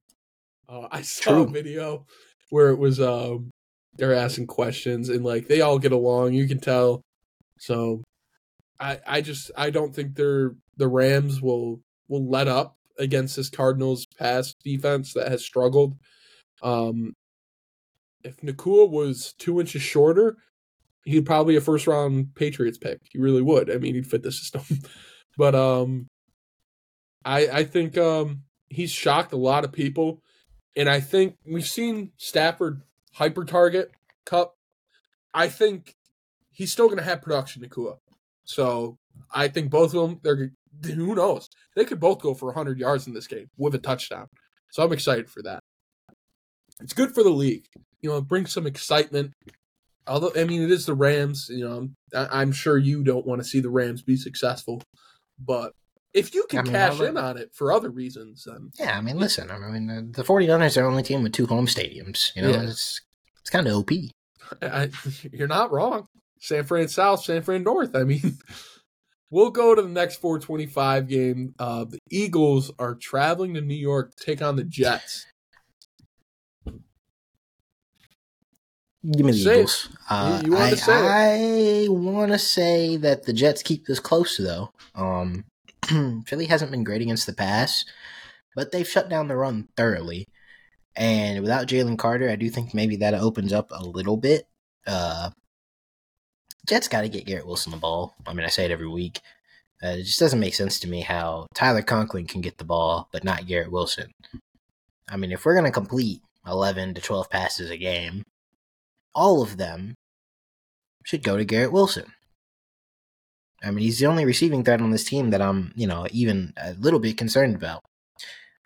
[0.70, 2.05] Uh, I saw a video
[2.49, 3.51] where it was um
[3.97, 6.34] they're asking questions and like they all get along.
[6.34, 7.01] You can tell.
[7.59, 8.03] So,
[8.80, 13.49] I I just I don't think they're the Rams will will let up against this
[13.49, 15.95] Cardinals pass defense that has struggled.
[16.61, 17.14] Um,
[18.24, 20.38] if Nacua was two inches shorter,
[21.04, 22.99] he'd probably a first round Patriots pick.
[23.12, 23.70] He really would.
[23.70, 24.64] I mean, he'd fit the system.
[25.38, 26.08] but um,
[27.26, 30.22] I I think um he's shocked a lot of people,
[30.76, 32.82] and I think we've seen Stafford
[33.14, 33.91] hyper target
[34.26, 34.56] Kupp.
[35.34, 35.95] I think
[36.51, 37.97] he's still going to have production Nacua.
[38.45, 38.97] So
[39.32, 40.51] I think both of them, they're
[40.86, 41.49] who knows?
[41.76, 44.28] They could both go for 100 yards in this game with a touchdown.
[44.72, 45.60] So I'm excited for that.
[46.82, 47.66] It's good for the league.
[48.01, 49.34] You know, it brings some excitement.
[50.08, 51.47] Although, I mean, it is the Rams.
[51.49, 54.82] You know, I- I'm sure you don't want to see the Rams be successful.
[55.39, 55.74] But
[56.14, 59.01] if you can I mean, cash in on it for other reasons, then Yeah, I
[59.01, 62.30] mean, listen, I mean, the, the 49ers are the only team with two home stadiums.
[62.36, 62.64] You know, Yeah.
[62.64, 63.01] it's
[63.41, 63.89] it's kind of OP.
[64.62, 64.89] I,
[65.32, 66.08] you're not wrong.
[66.39, 67.95] San Fran South, San Fran North.
[67.95, 68.38] I mean,
[69.32, 71.56] we'll go to the next 425 game.
[71.58, 75.26] Uh, the Eagles are traveling to New York to take on the Jets.
[79.12, 79.54] Give me the Say.
[79.60, 79.89] Eagles.
[80.10, 84.72] Uh, You- I, say I want to say that the Jets keep this close, though.
[84.95, 85.45] Um,
[86.26, 87.84] Philly hasn't been great against the pass,
[88.56, 90.28] but they've shut down the run thoroughly.
[90.95, 94.47] And without Jalen Carter, I do think maybe that opens up a little bit.
[94.86, 95.32] Uh,
[96.68, 98.16] Jets got to get Garrett Wilson the ball.
[98.26, 99.20] I mean, I say it every week.
[99.84, 103.10] Uh, it just doesn't make sense to me how Tyler Conklin can get the ball,
[103.12, 104.12] but not Garrett Wilson.
[105.10, 108.24] I mean, if we're going to complete 11 to 12 passes a game,
[109.14, 109.95] all of them
[111.03, 112.14] should go to Garrett Wilson.
[113.64, 116.53] I mean, he's the only receiving threat on this team that I'm, you know, even
[116.57, 117.84] a little bit concerned about.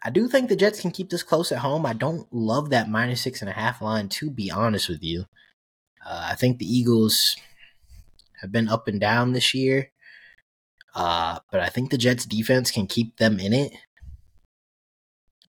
[0.03, 1.85] I do think the Jets can keep this close at home.
[1.85, 5.25] I don't love that minus six and a half line, to be honest with you.
[6.05, 7.35] Uh, I think the Eagles
[8.41, 9.91] have been up and down this year,
[10.95, 13.73] uh, but I think the Jets defense can keep them in it.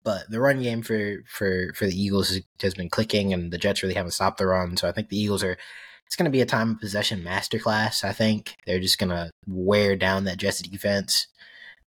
[0.06, 3.82] But the run game for for for the Eagles has- been clicking, and the Jets
[3.82, 4.76] really haven't stopped the run.
[4.76, 5.58] So I think the Eagles are.
[6.06, 8.04] It's going to be a time of possession masterclass.
[8.04, 11.26] I think they're just going to wear down that Jets defense,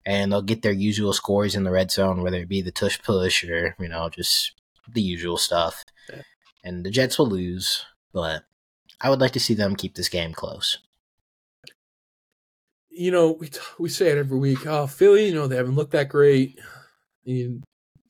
[0.07, 2.99] and they'll get their usual scores in the red zone, whether it be the tush
[3.03, 4.53] push or you know just
[4.91, 5.85] the usual stuff.
[6.09, 6.23] Yeah.
[6.65, 8.45] And the Jets will lose, but
[9.01, 10.79] I would like to see them keep this game close.
[12.91, 14.67] you know, we we say it every week.
[14.67, 16.59] Oh, Philly, you know, they haven't looked that great.
[17.27, 17.63] And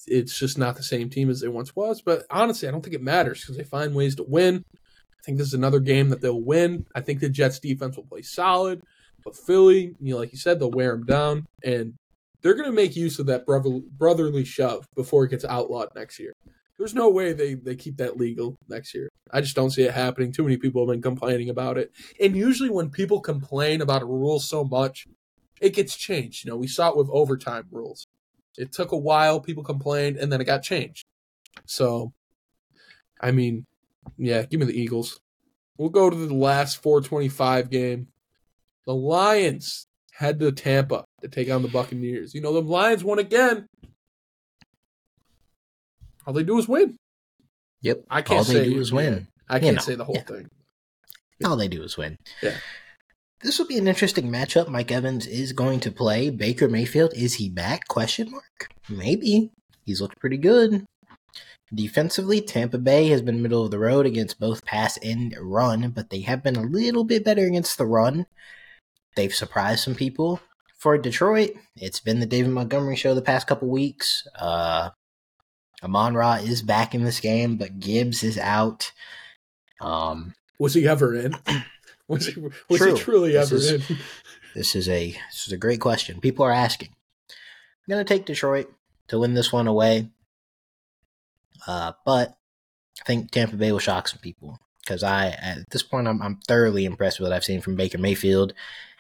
[0.07, 2.03] it's just not the same team as they once was.
[2.03, 4.65] But honestly, I don't think it matters because they find ways to win.
[4.75, 6.87] I think this is another game that they'll win.
[6.95, 8.83] I think the Jets defense will play solid,
[9.25, 11.95] but Philly, you know, like you said, they'll wear them down, and
[12.43, 16.33] they're going to make use of that brotherly shove before it gets outlawed next year.
[16.79, 19.09] There's no way they they keep that legal next year.
[19.33, 20.31] I just don't see it happening.
[20.31, 21.91] Too many people have been complaining about it,
[22.21, 25.07] and usually when people complain about a rule so much,
[25.61, 26.45] it gets changed.
[26.45, 28.07] You know, we saw it with overtime rules.
[28.59, 31.05] It took a while, people complained, and then it got changed.
[31.65, 32.13] So,
[33.21, 33.67] I mean,
[34.17, 35.21] yeah, give me the Eagles.
[35.79, 38.09] We'll go to the last 425 game.
[38.87, 42.35] The Lions head to Tampa to take on the Buccaneers.
[42.35, 43.67] You know, the Lions won again.
[46.27, 46.97] All they do is win.
[47.83, 48.05] Yep.
[48.11, 49.29] I can't All say they do is win.
[49.49, 50.23] I can't know, say the whole yeah.
[50.23, 50.51] thing.
[51.45, 52.17] All they do is win.
[52.43, 52.57] Yeah.
[53.43, 54.69] This will be an interesting matchup.
[54.69, 56.31] Mike Evans is going to play.
[56.31, 57.87] Baker Mayfield, is he back?
[57.87, 58.71] Question mark.
[58.89, 59.51] Maybe.
[59.85, 60.87] He's looked pretty good.
[61.75, 66.11] Defensively, Tampa Bay has been middle of the road against both pass and run, but
[66.11, 68.27] they have been a little bit better against the run.
[69.17, 70.41] They've surprised some people.
[70.79, 74.27] For Detroit, it's been the David Montgomery show the past couple weeks.
[74.39, 74.91] Uh,
[75.83, 78.93] Amon Ra is back in this game, but Gibbs is out.
[79.81, 81.35] Um, Was he ever in?
[82.09, 82.95] Was he was True.
[82.95, 83.97] he truly This ever is- in?
[84.55, 86.19] This is a this is a great question.
[86.21, 86.89] People are asking.
[87.31, 88.73] I'm gonna take Detroit
[89.09, 90.09] to win this one away.
[91.67, 92.37] Uh, but
[93.01, 96.39] I think Tampa Bay will shock some people because I at this point I'm I'm
[96.49, 98.55] thoroughly impressed with what I've seen from Baker Mayfield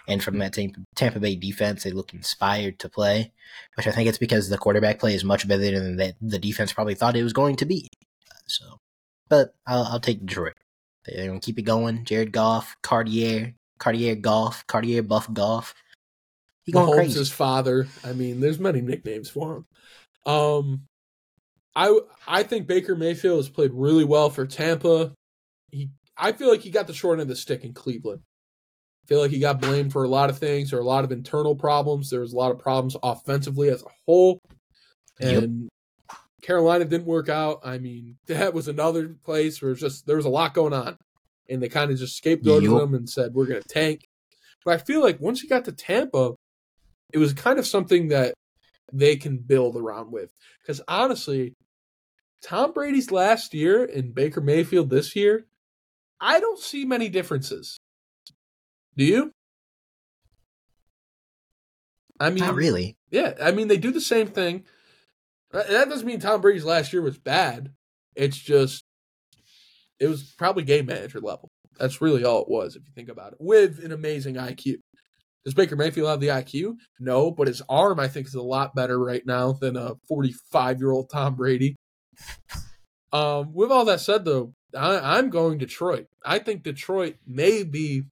[0.09, 1.85] and from that Tampa, Tampa Bay defense.
[1.85, 3.33] They look inspired to play,
[3.77, 6.73] which I think it's because the quarterback play is much better than that the defense
[6.73, 7.89] probably thought it was going to be.
[8.47, 8.79] So,
[9.31, 10.53] but I'll, I'll take Detroit.
[11.07, 12.05] They're gonna keep it going.
[12.05, 15.75] Jared Goff, Cartier, Cartier Goff, Cartier Buff Goff.
[16.65, 17.25] He going Mahomes' crazy.
[17.27, 17.87] father.
[18.05, 19.67] I mean, there's many nicknames for him.
[20.33, 20.83] Um,
[21.77, 25.13] I I think Baker Mayfield has played really well for Tampa.
[25.71, 28.23] He I feel like he got the short end of the stick in Cleveland.
[29.05, 31.13] I feel like he got blamed for a lot of things or a lot of
[31.13, 32.11] internal problems.
[32.11, 34.41] There was a lot of problems offensively as a whole,
[35.21, 35.51] Yep.
[36.47, 37.61] Carolina didn't work out.
[37.65, 40.97] I mean, that was another place where just there was a lot going on,
[41.51, 42.83] and they kind of just scapegoated Yep.
[42.83, 44.07] him and said we're going to tank.
[44.65, 46.35] But I feel like once he got to Tampa,
[47.13, 48.35] it was kind of something that
[48.93, 50.31] they can build around with.
[50.61, 51.55] Because honestly,
[52.43, 55.47] Tom Brady's last year and Baker Mayfield this year,
[56.21, 57.77] I don't see many differences.
[58.97, 59.33] Do you?
[62.21, 62.97] I mean, Not really.
[63.11, 64.65] yeah, I mean they do the same thing.
[65.53, 67.73] That doesn't mean Tom Brady's last year was bad.
[68.15, 68.85] It's just
[69.99, 71.51] it was probably game manager level.
[71.79, 73.39] That's really all it was if you think about it.
[73.41, 74.77] With an amazing IQ.
[75.45, 76.75] Does Baker Mayfield have the IQ?
[76.99, 81.09] No, but his arm I think is a lot better right now than a 45-year-old
[81.11, 81.77] Tom Brady.
[83.13, 86.07] Um, with all that said though, I, I'm going Detroit.
[86.25, 88.05] I think Detroit may be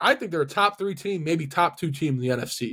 [0.00, 2.72] I think they're a top 3 team, maybe top 2 team in the NFC.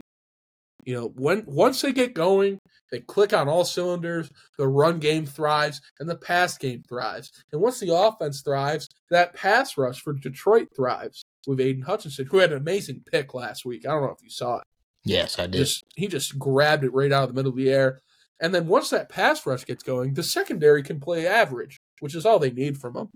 [0.85, 2.59] You know, when once they get going,
[2.91, 7.31] they click on all cylinders, the run game thrives and the pass game thrives.
[7.51, 12.37] And once the offense thrives, that pass rush for Detroit thrives with Aidan Hutchinson, who
[12.37, 13.85] had an amazing pick last week.
[13.85, 14.63] I don't know if you saw it.
[15.05, 15.57] Yes, I did.
[15.57, 17.99] Just he just grabbed it right out of the middle of the air.
[18.39, 22.25] And then once that pass rush gets going, the secondary can play average, which is
[22.25, 23.09] all they need from them.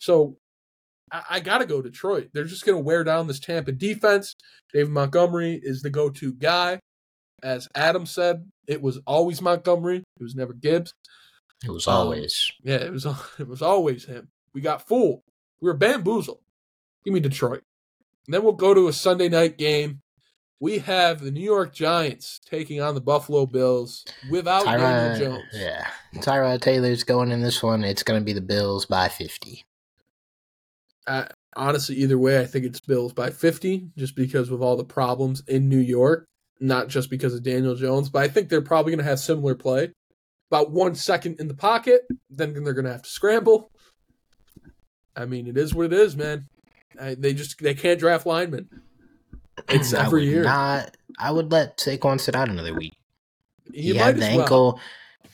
[0.00, 0.36] So
[1.12, 2.30] I, I got to go Detroit.
[2.32, 4.34] They're just going to wear down this Tampa defense.
[4.72, 6.80] David Montgomery is the go-to guy.
[7.42, 9.98] As Adam said, it was always Montgomery.
[9.98, 10.94] It was never Gibbs.
[11.64, 12.50] it was um, always.
[12.62, 13.06] Yeah, it was
[13.38, 14.28] it was always him.
[14.54, 15.22] We got fooled.
[15.60, 16.40] We were bamboozled.
[17.04, 17.62] Give me Detroit.
[18.26, 20.00] And then we'll go to a Sunday night game.
[20.58, 25.44] We have the New York Giants taking on the Buffalo Bills without Daniel Tyrod, Jones.
[25.54, 25.86] yeah,
[26.16, 27.82] Tyrod Taylor's going in this one.
[27.82, 29.64] It's going to be the Bills by fifty.
[31.06, 34.84] I, honestly, either way, I think it's Bills by 50, just because of all the
[34.84, 36.26] problems in New York,
[36.60, 39.54] not just because of Daniel Jones, but I think they're probably going to have similar
[39.54, 39.92] play.
[40.50, 43.70] About one second in the pocket, then they're going to have to scramble.
[45.16, 46.48] I mean, it is what it is, man.
[47.00, 48.68] I, they just they can't draft linemen.
[49.68, 50.42] It's I every year.
[50.42, 50.96] Not.
[51.18, 52.96] I would let Saquon sit out another week.
[53.72, 54.40] He, He might had the well.
[54.40, 54.80] ankle.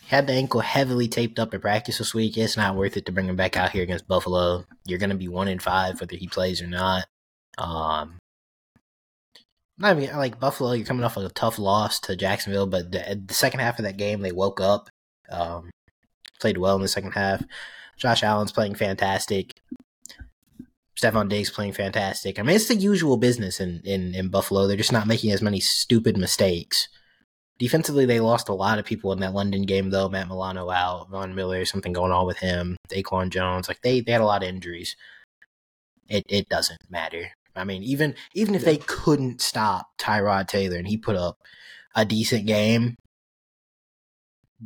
[0.09, 2.37] Had the ankle heavily taped up at practice this week.
[2.37, 4.65] It's not worth it to bring him back out here against Buffalo.
[4.85, 7.07] You're going to be one in five whether he plays or not.
[7.59, 8.19] Um,
[9.83, 13.23] I mean, like Buffalo, you're coming off of a tough loss to Jacksonville, but the,
[13.27, 14.89] the second half of that game, they woke up,
[15.31, 15.71] um,
[16.41, 17.43] played well in the second half.
[17.97, 19.53] Josh Allen's playing fantastic.
[20.99, 22.39] Stefon Diggs playing fantastic.
[22.39, 24.67] I mean, it's the usual business in, in, in Buffalo.
[24.67, 26.89] They're just not making as many stupid mistakes.
[27.59, 30.09] Defensively, they lost a lot of people in that London game, though.
[30.09, 32.77] Matt Milano out, Von Miller, something going on with him.
[32.91, 34.97] DaQuan Jones, like they, they had a lot of injuries.
[36.09, 37.31] It it doesn't matter.
[37.57, 41.39] I mean, even even if they couldn't stop Tyrod Taylor and he put up
[41.95, 42.97] a decent game,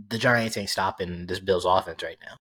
[0.08, 2.36] the Giants ain't stopping this Bills offense right now.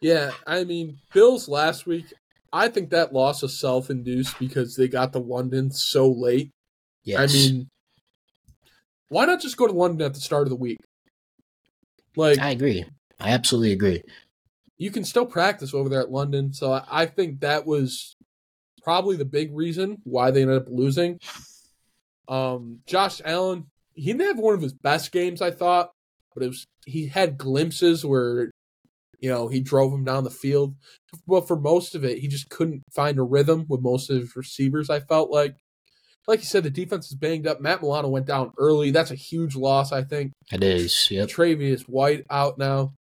[0.00, 2.12] Yeah, I mean, Bills last week,
[2.52, 6.50] I think that loss was self induced because they got to London so late.
[7.04, 7.20] Yes.
[7.20, 7.68] I mean,
[9.08, 10.78] why not just go to London at the start of the week?
[12.16, 12.84] Like, I agree.
[13.20, 14.02] I absolutely agree.
[14.82, 16.52] You can still practice over there at London.
[16.52, 18.16] So I, I think that was
[18.82, 21.20] probably the big reason why they ended up losing.
[22.26, 25.92] Um, Josh Allen, he didn't have one of his best games, I thought,
[26.34, 28.50] but it was he had glimpses where
[29.20, 30.74] you know he drove him down the field.
[31.28, 34.34] But for most of it, he just couldn't find a rhythm with most of his
[34.34, 34.90] receivers.
[34.90, 35.54] I felt like,
[36.26, 37.60] like you said, the defense is banged up.
[37.60, 38.90] Matt Milano went down early.
[38.90, 40.32] That's a huge loss, I think.
[40.50, 41.08] It is.
[41.08, 41.28] Yep.
[41.28, 42.94] Tre'Davious White out now.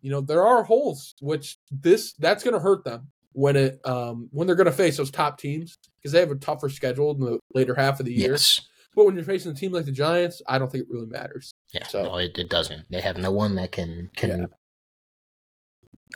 [0.00, 4.28] You know there are holes, which this that's going to hurt them when it um
[4.32, 7.20] when they're going to face those top teams because they have a tougher schedule in
[7.20, 8.32] the later half of the year.
[8.32, 8.60] Yes.
[8.94, 11.52] But when you're facing a team like the Giants, I don't think it really matters.
[11.72, 11.86] Yeah.
[11.86, 12.86] So- no, it, it doesn't.
[12.90, 14.48] They have no one that can can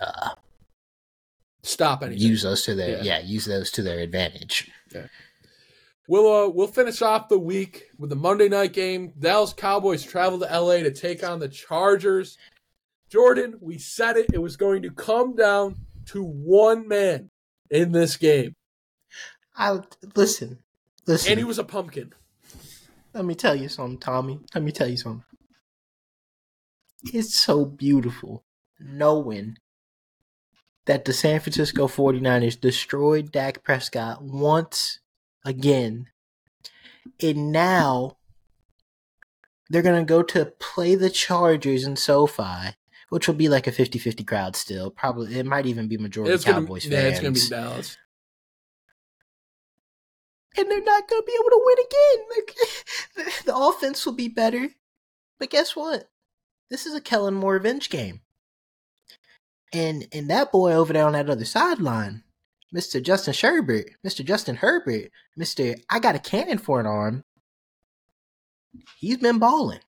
[0.00, 0.30] uh,
[1.64, 2.26] Stop anything.
[2.28, 3.02] use those to their Yeah.
[3.02, 3.20] yeah.
[3.20, 4.68] use those to their advantage.
[6.08, 9.12] We'll uh, we'll finish off the week with the Monday night game.
[9.18, 12.36] Dallas Cowboys travel to LA to take on the Chargers.
[13.12, 14.26] Jordan, we said it.
[14.32, 17.30] It was going to come down to one man
[17.70, 18.54] in this game,
[19.54, 19.80] I
[20.16, 20.58] listen.
[21.06, 21.32] Listen.
[21.32, 22.12] and he was a pumpkin.
[23.12, 24.40] Let me tell you something, Tommy.
[24.54, 25.24] Let me tell you something.
[27.12, 28.44] It's so beautiful
[28.78, 29.56] knowing
[30.86, 35.00] that the San Francisco 49ers destroyed Dak Prescott once
[35.44, 36.06] again.
[37.20, 38.16] And now
[39.68, 42.76] they're going to go to play the Chargers in SoFi,
[43.12, 44.90] which will be like a 50 50 crowd still.
[44.90, 47.10] Probably, it might even be majority It's gonna, Cowboys yeah, fans.
[47.12, 47.98] it's going to be Dallas.
[50.56, 51.76] and they're not going to be able to win
[53.26, 53.32] again.
[53.44, 54.70] The offense will be better.
[55.38, 56.08] But guess what?
[56.70, 58.22] This is a Kellen Moore revenge game.
[59.74, 62.24] And and that boy over there on that other sideline,
[62.74, 63.02] Mr.
[63.02, 64.24] Justin Sherbert, Mr.
[64.24, 65.78] Justin Herbert, Mr.
[65.90, 67.24] I got a cannon for an arm.
[68.96, 69.80] He's been balling.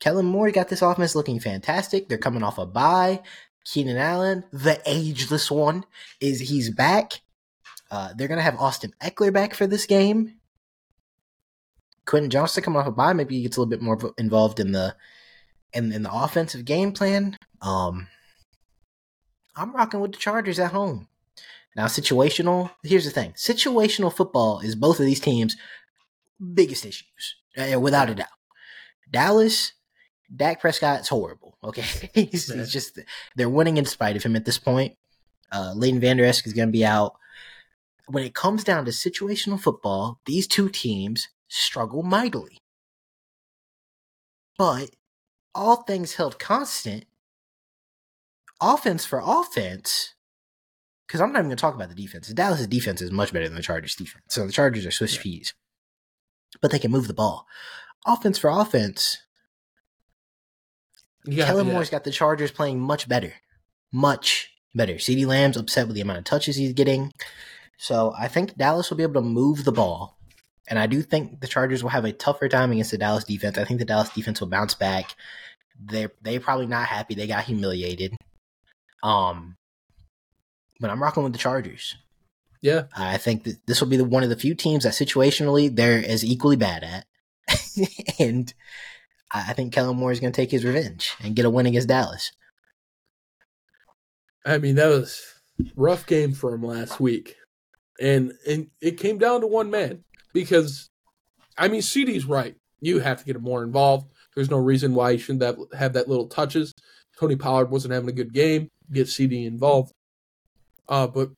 [0.00, 2.08] Kellen Moore got this offense looking fantastic.
[2.08, 3.22] They're coming off a bye.
[3.64, 5.84] Keenan Allen, the ageless one,
[6.20, 7.20] is he's back.
[7.90, 10.34] Uh, they're gonna have Austin Ekeler back for this game.
[12.06, 14.72] Quentin Johnston coming off a bye, maybe he gets a little bit more involved in
[14.72, 14.96] the
[15.74, 17.36] in, in the offensive game plan.
[17.60, 18.08] Um,
[19.54, 21.08] I'm rocking with the Chargers at home.
[21.76, 22.70] Now, situational.
[22.82, 25.56] Here's the thing: situational football is both of these teams'
[26.54, 28.28] biggest issues, uh, without a doubt.
[29.10, 29.72] Dallas,
[30.34, 31.56] Dak Prescott's horrible.
[31.64, 31.82] Okay,
[32.14, 32.98] he's, he's just
[33.36, 34.96] they're winning in spite of him at this point.
[35.50, 37.14] Uh, Leighton Vander Esch is going to be out.
[38.06, 42.58] When it comes down to situational football, these two teams struggle mightily.
[44.56, 44.90] But
[45.54, 47.04] all things held constant,
[48.60, 50.14] offense for offense,
[51.06, 52.28] because I'm not even going to talk about the defense.
[52.28, 54.24] Dallas' defense is much better than the Chargers' defense.
[54.28, 55.22] So the Chargers are Swiss Yeah.
[55.22, 55.54] cheese,
[56.60, 57.46] but they can move the ball.
[58.06, 59.18] Offense for offense,
[61.24, 61.72] Yeah, Kellen yeah.
[61.72, 63.34] Moore's got the Chargers playing much better.
[63.92, 64.94] Much better.
[64.94, 67.12] CeeDee Lamb's upset with the amount of touches he's getting.
[67.78, 70.18] So I think Dallas will be able to move the ball.
[70.68, 73.56] And I do think the Chargers will have a tougher time against the Dallas defense.
[73.56, 75.14] I think the Dallas defense will bounce back.
[75.80, 77.14] They're they probably not happy.
[77.14, 78.16] They got humiliated.
[79.02, 79.56] Um
[80.80, 81.96] but I'm rocking with the Chargers.
[82.60, 82.84] yeah.
[82.96, 86.04] I think that this will be the, one of the few teams that situationally they're
[86.06, 87.06] as equally bad at.
[88.18, 88.52] and
[89.32, 91.88] I think Kellen Moore is going to take his revenge and get a win against
[91.88, 92.32] Dallas.
[94.44, 95.20] I mean, that was
[95.76, 97.36] rough game for him last week,
[98.00, 100.88] and and it came down to one man because,
[101.58, 102.54] I mean, CeeDee's right.
[102.80, 104.06] You have to get him more involved.
[104.34, 106.72] There's no reason why he shouldn't have, have that little touches.
[107.18, 108.68] Tony Pollard wasn't having a good game.
[108.90, 109.92] Get CD involved.
[110.88, 111.30] Uh, but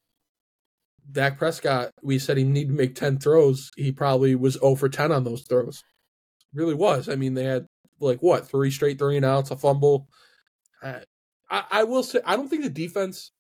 [1.11, 3.71] Dak Prescott, we said he needed to make ten throws.
[3.77, 5.83] He probably was 0 for ten on those throws.
[6.55, 7.09] Really was.
[7.09, 7.67] I mean, they had
[8.01, 10.09] like what three straight three and outs, a fumble.
[10.83, 11.01] I,
[11.51, 13.33] I, I will say I don't think the defense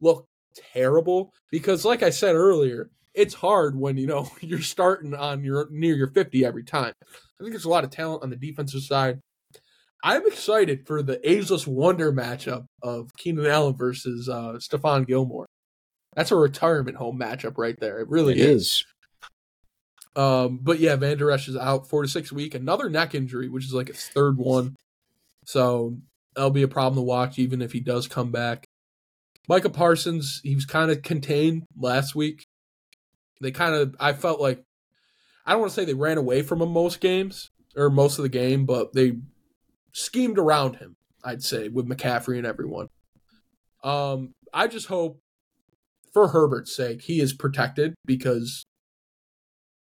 [0.00, 0.28] looked
[0.72, 5.68] terrible because, like I said earlier, it's hard when you know you're starting on your
[5.70, 6.92] near your fifty every time.
[7.02, 9.20] I think there's a lot of talent on the defensive side.
[10.02, 15.46] I'm excited for the ageless wonder matchup of Keenan Allen versus uh, Stephon Gilmore.
[16.14, 17.98] That's a retirement home matchup right there.
[18.00, 18.84] It really is.
[20.16, 22.54] Um, but yeah, Vander Esch is out four to six week.
[22.54, 24.74] Another neck injury, which is like his third one.
[25.44, 25.98] So
[26.34, 28.66] that'll be a problem to watch, even if he does come back.
[29.48, 32.44] Micah Parsons, he was kind of contained last week.
[33.40, 34.62] They kind of, I felt like,
[35.46, 38.24] I don't want to say they ran away from him most games, or most of
[38.24, 39.18] the game, but they
[39.92, 40.96] schemed around him.
[41.24, 42.88] I'd say with McCaffrey and everyone.
[43.82, 45.20] Um, I just hope,
[46.12, 48.64] for Herbert's sake, he is protected because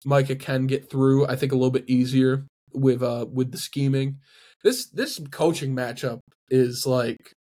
[0.05, 1.25] Micah can get through.
[1.27, 4.19] I think a little bit easier with uh with the scheming.
[4.63, 6.19] This this coaching matchup
[6.49, 7.33] is like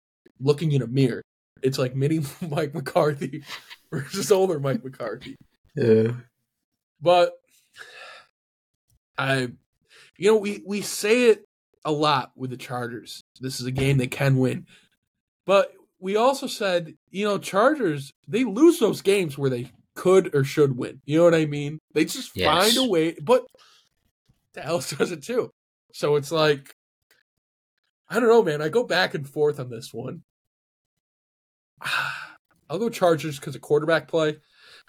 [0.41, 1.23] looking in a mirror.
[1.63, 3.45] It's like mini Mike McCarthy
[3.93, 5.37] versus older Mike McCarthy.
[5.77, 6.13] Yeah.
[7.01, 7.33] But
[9.19, 9.49] I,
[10.17, 11.45] you know, we we say it
[11.85, 13.23] a lot with the Chargers.
[13.41, 14.67] This is a game they can win,
[15.47, 20.45] but we also said, you know, Chargers they lose those games where they could or
[20.45, 21.01] should win.
[21.05, 21.79] You know what I mean?
[21.95, 22.47] They just Yes.
[22.47, 23.45] find a way, but
[24.55, 25.51] Dallas does it too.
[25.93, 26.75] So it's like,
[28.09, 28.63] I don't know, man.
[28.63, 30.23] I go back and forth on this one.
[32.71, 34.37] I'll go Chargers because of quarterback play,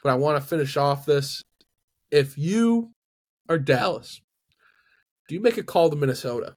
[0.01, 1.41] but I want to finish off this.
[2.11, 2.91] If you
[3.49, 4.21] are Dallas,
[5.27, 6.55] do you make a call to Minnesota?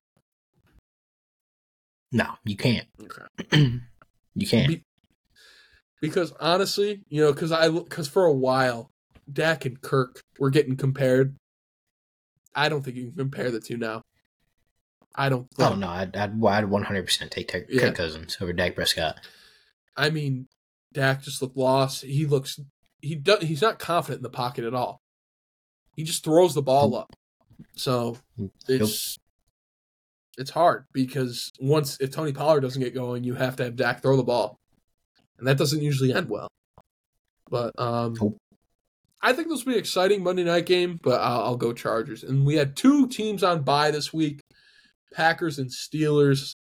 [2.13, 2.87] No, you can't.
[3.03, 3.81] Okay.
[4.35, 4.69] you can't.
[4.69, 4.83] Be-
[6.01, 8.91] because honestly, you know, because I because for a while,
[9.31, 11.37] Dak and Kirk were getting compared.
[12.55, 14.03] I don't think you can compare the two now.
[15.15, 15.49] I don't.
[15.59, 15.71] Oh, think.
[15.73, 17.91] Oh no, I'd I'd, I'd 100% take Kirk Yeah.
[17.91, 19.17] Cousins over Dak Prescott.
[19.97, 20.47] I mean,
[20.93, 22.05] Dak just looked lost.
[22.05, 22.61] He looks
[23.01, 25.01] he does he's not confident in the pocket at all.
[25.95, 27.15] He just throws the ball up.
[27.75, 28.19] So
[28.69, 29.19] it's
[30.39, 34.03] it's hard because once if Tony Pollard doesn't get going, you have to have Dak
[34.03, 34.59] throw the ball,
[35.39, 36.49] and that doesn't usually end well.
[37.51, 38.15] But um.
[39.23, 41.01] I think this will be an exciting Monday night game.
[41.03, 42.23] But I'll, I'll go Chargers.
[42.23, 44.41] And we had two teams on bye this week:
[45.13, 46.53] Packers and Steelers.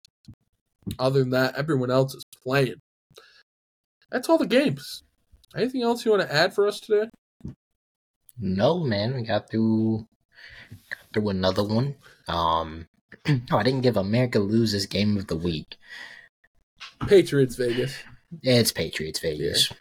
[0.99, 2.76] Other than that, everyone else is playing.
[4.11, 5.03] That's all the games.
[5.56, 7.10] Anything else you want to add for us today?
[8.39, 10.07] No, man, we got through
[10.89, 11.95] got through another one.
[12.27, 12.88] Um,
[13.27, 15.77] oh, I didn't give America loses game of the week.
[17.07, 17.95] Patriots, Vegas.
[18.44, 19.72] It's Patriots Vegas.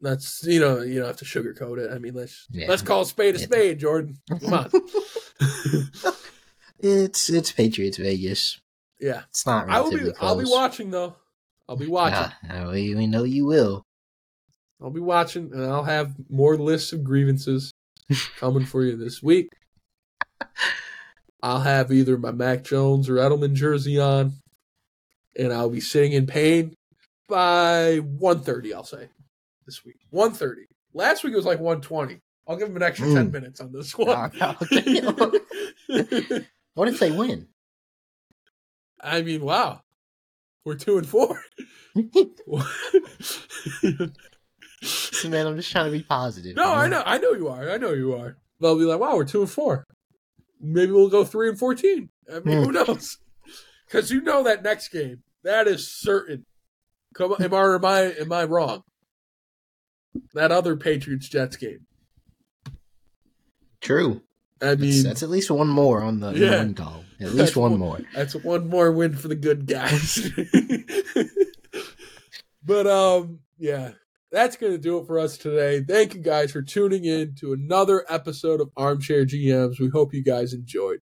[0.00, 1.90] That's you know you don't have to sugarcoat it.
[1.92, 2.66] I mean let's Yeah.
[2.68, 3.44] let's call a spade a Yeah.
[3.44, 4.16] spade, Jordan.
[4.40, 4.70] Come on.
[6.82, 8.58] It's it's Patriots Vegas.
[8.98, 10.10] yeah, It's not I will be.
[10.18, 11.14] I'll be watching though.
[11.68, 12.32] I'll be watching.
[12.44, 13.82] Yeah, we, we know you will.
[14.82, 17.70] I'll be watching, and I'll have more lists of grievances
[18.38, 19.50] coming for you this week.
[21.42, 24.32] I'll have either my Mac Jones or Edelman jersey on,
[25.38, 26.72] and I'll be sitting in pain
[27.30, 29.08] by 1.30, I'll say,
[29.66, 29.96] this week.
[30.12, 30.64] 1.30.
[30.92, 32.20] Last week it was like 1.20.
[32.48, 33.32] I'll give him an extra 10 Mm.
[33.32, 34.30] minutes on this one.
[36.74, 37.48] What if they win?
[39.00, 39.82] I mean, wow.
[40.64, 41.40] We're two and four.
[44.82, 46.56] so, Man, I'm just trying to be positive.
[46.56, 47.70] no, I know, I know you are.
[47.70, 48.36] I know you are.
[48.60, 49.84] They'll be like, wow, we're two and four.
[50.60, 52.10] Maybe we'll go three and fourteen.
[52.32, 53.18] I mean, who knows?
[53.86, 56.44] Because you know that next game, that is certain.
[57.14, 58.82] Come on, am I am I am I wrong?
[60.34, 61.86] That other Patriots Jets game.
[63.80, 64.22] True.
[64.62, 66.58] I mean, that's at least one more on the Yeah.
[66.62, 67.04] win call.
[67.20, 68.00] At least one one- more.
[68.14, 70.30] That's one more win for the good guys.
[72.64, 73.92] but um yeah,
[74.32, 75.82] that's going to do it for us today.
[75.86, 79.78] Thank you guys for tuning in to another episode of Armchair GMs.
[79.80, 81.00] We hope you guys enjoyed.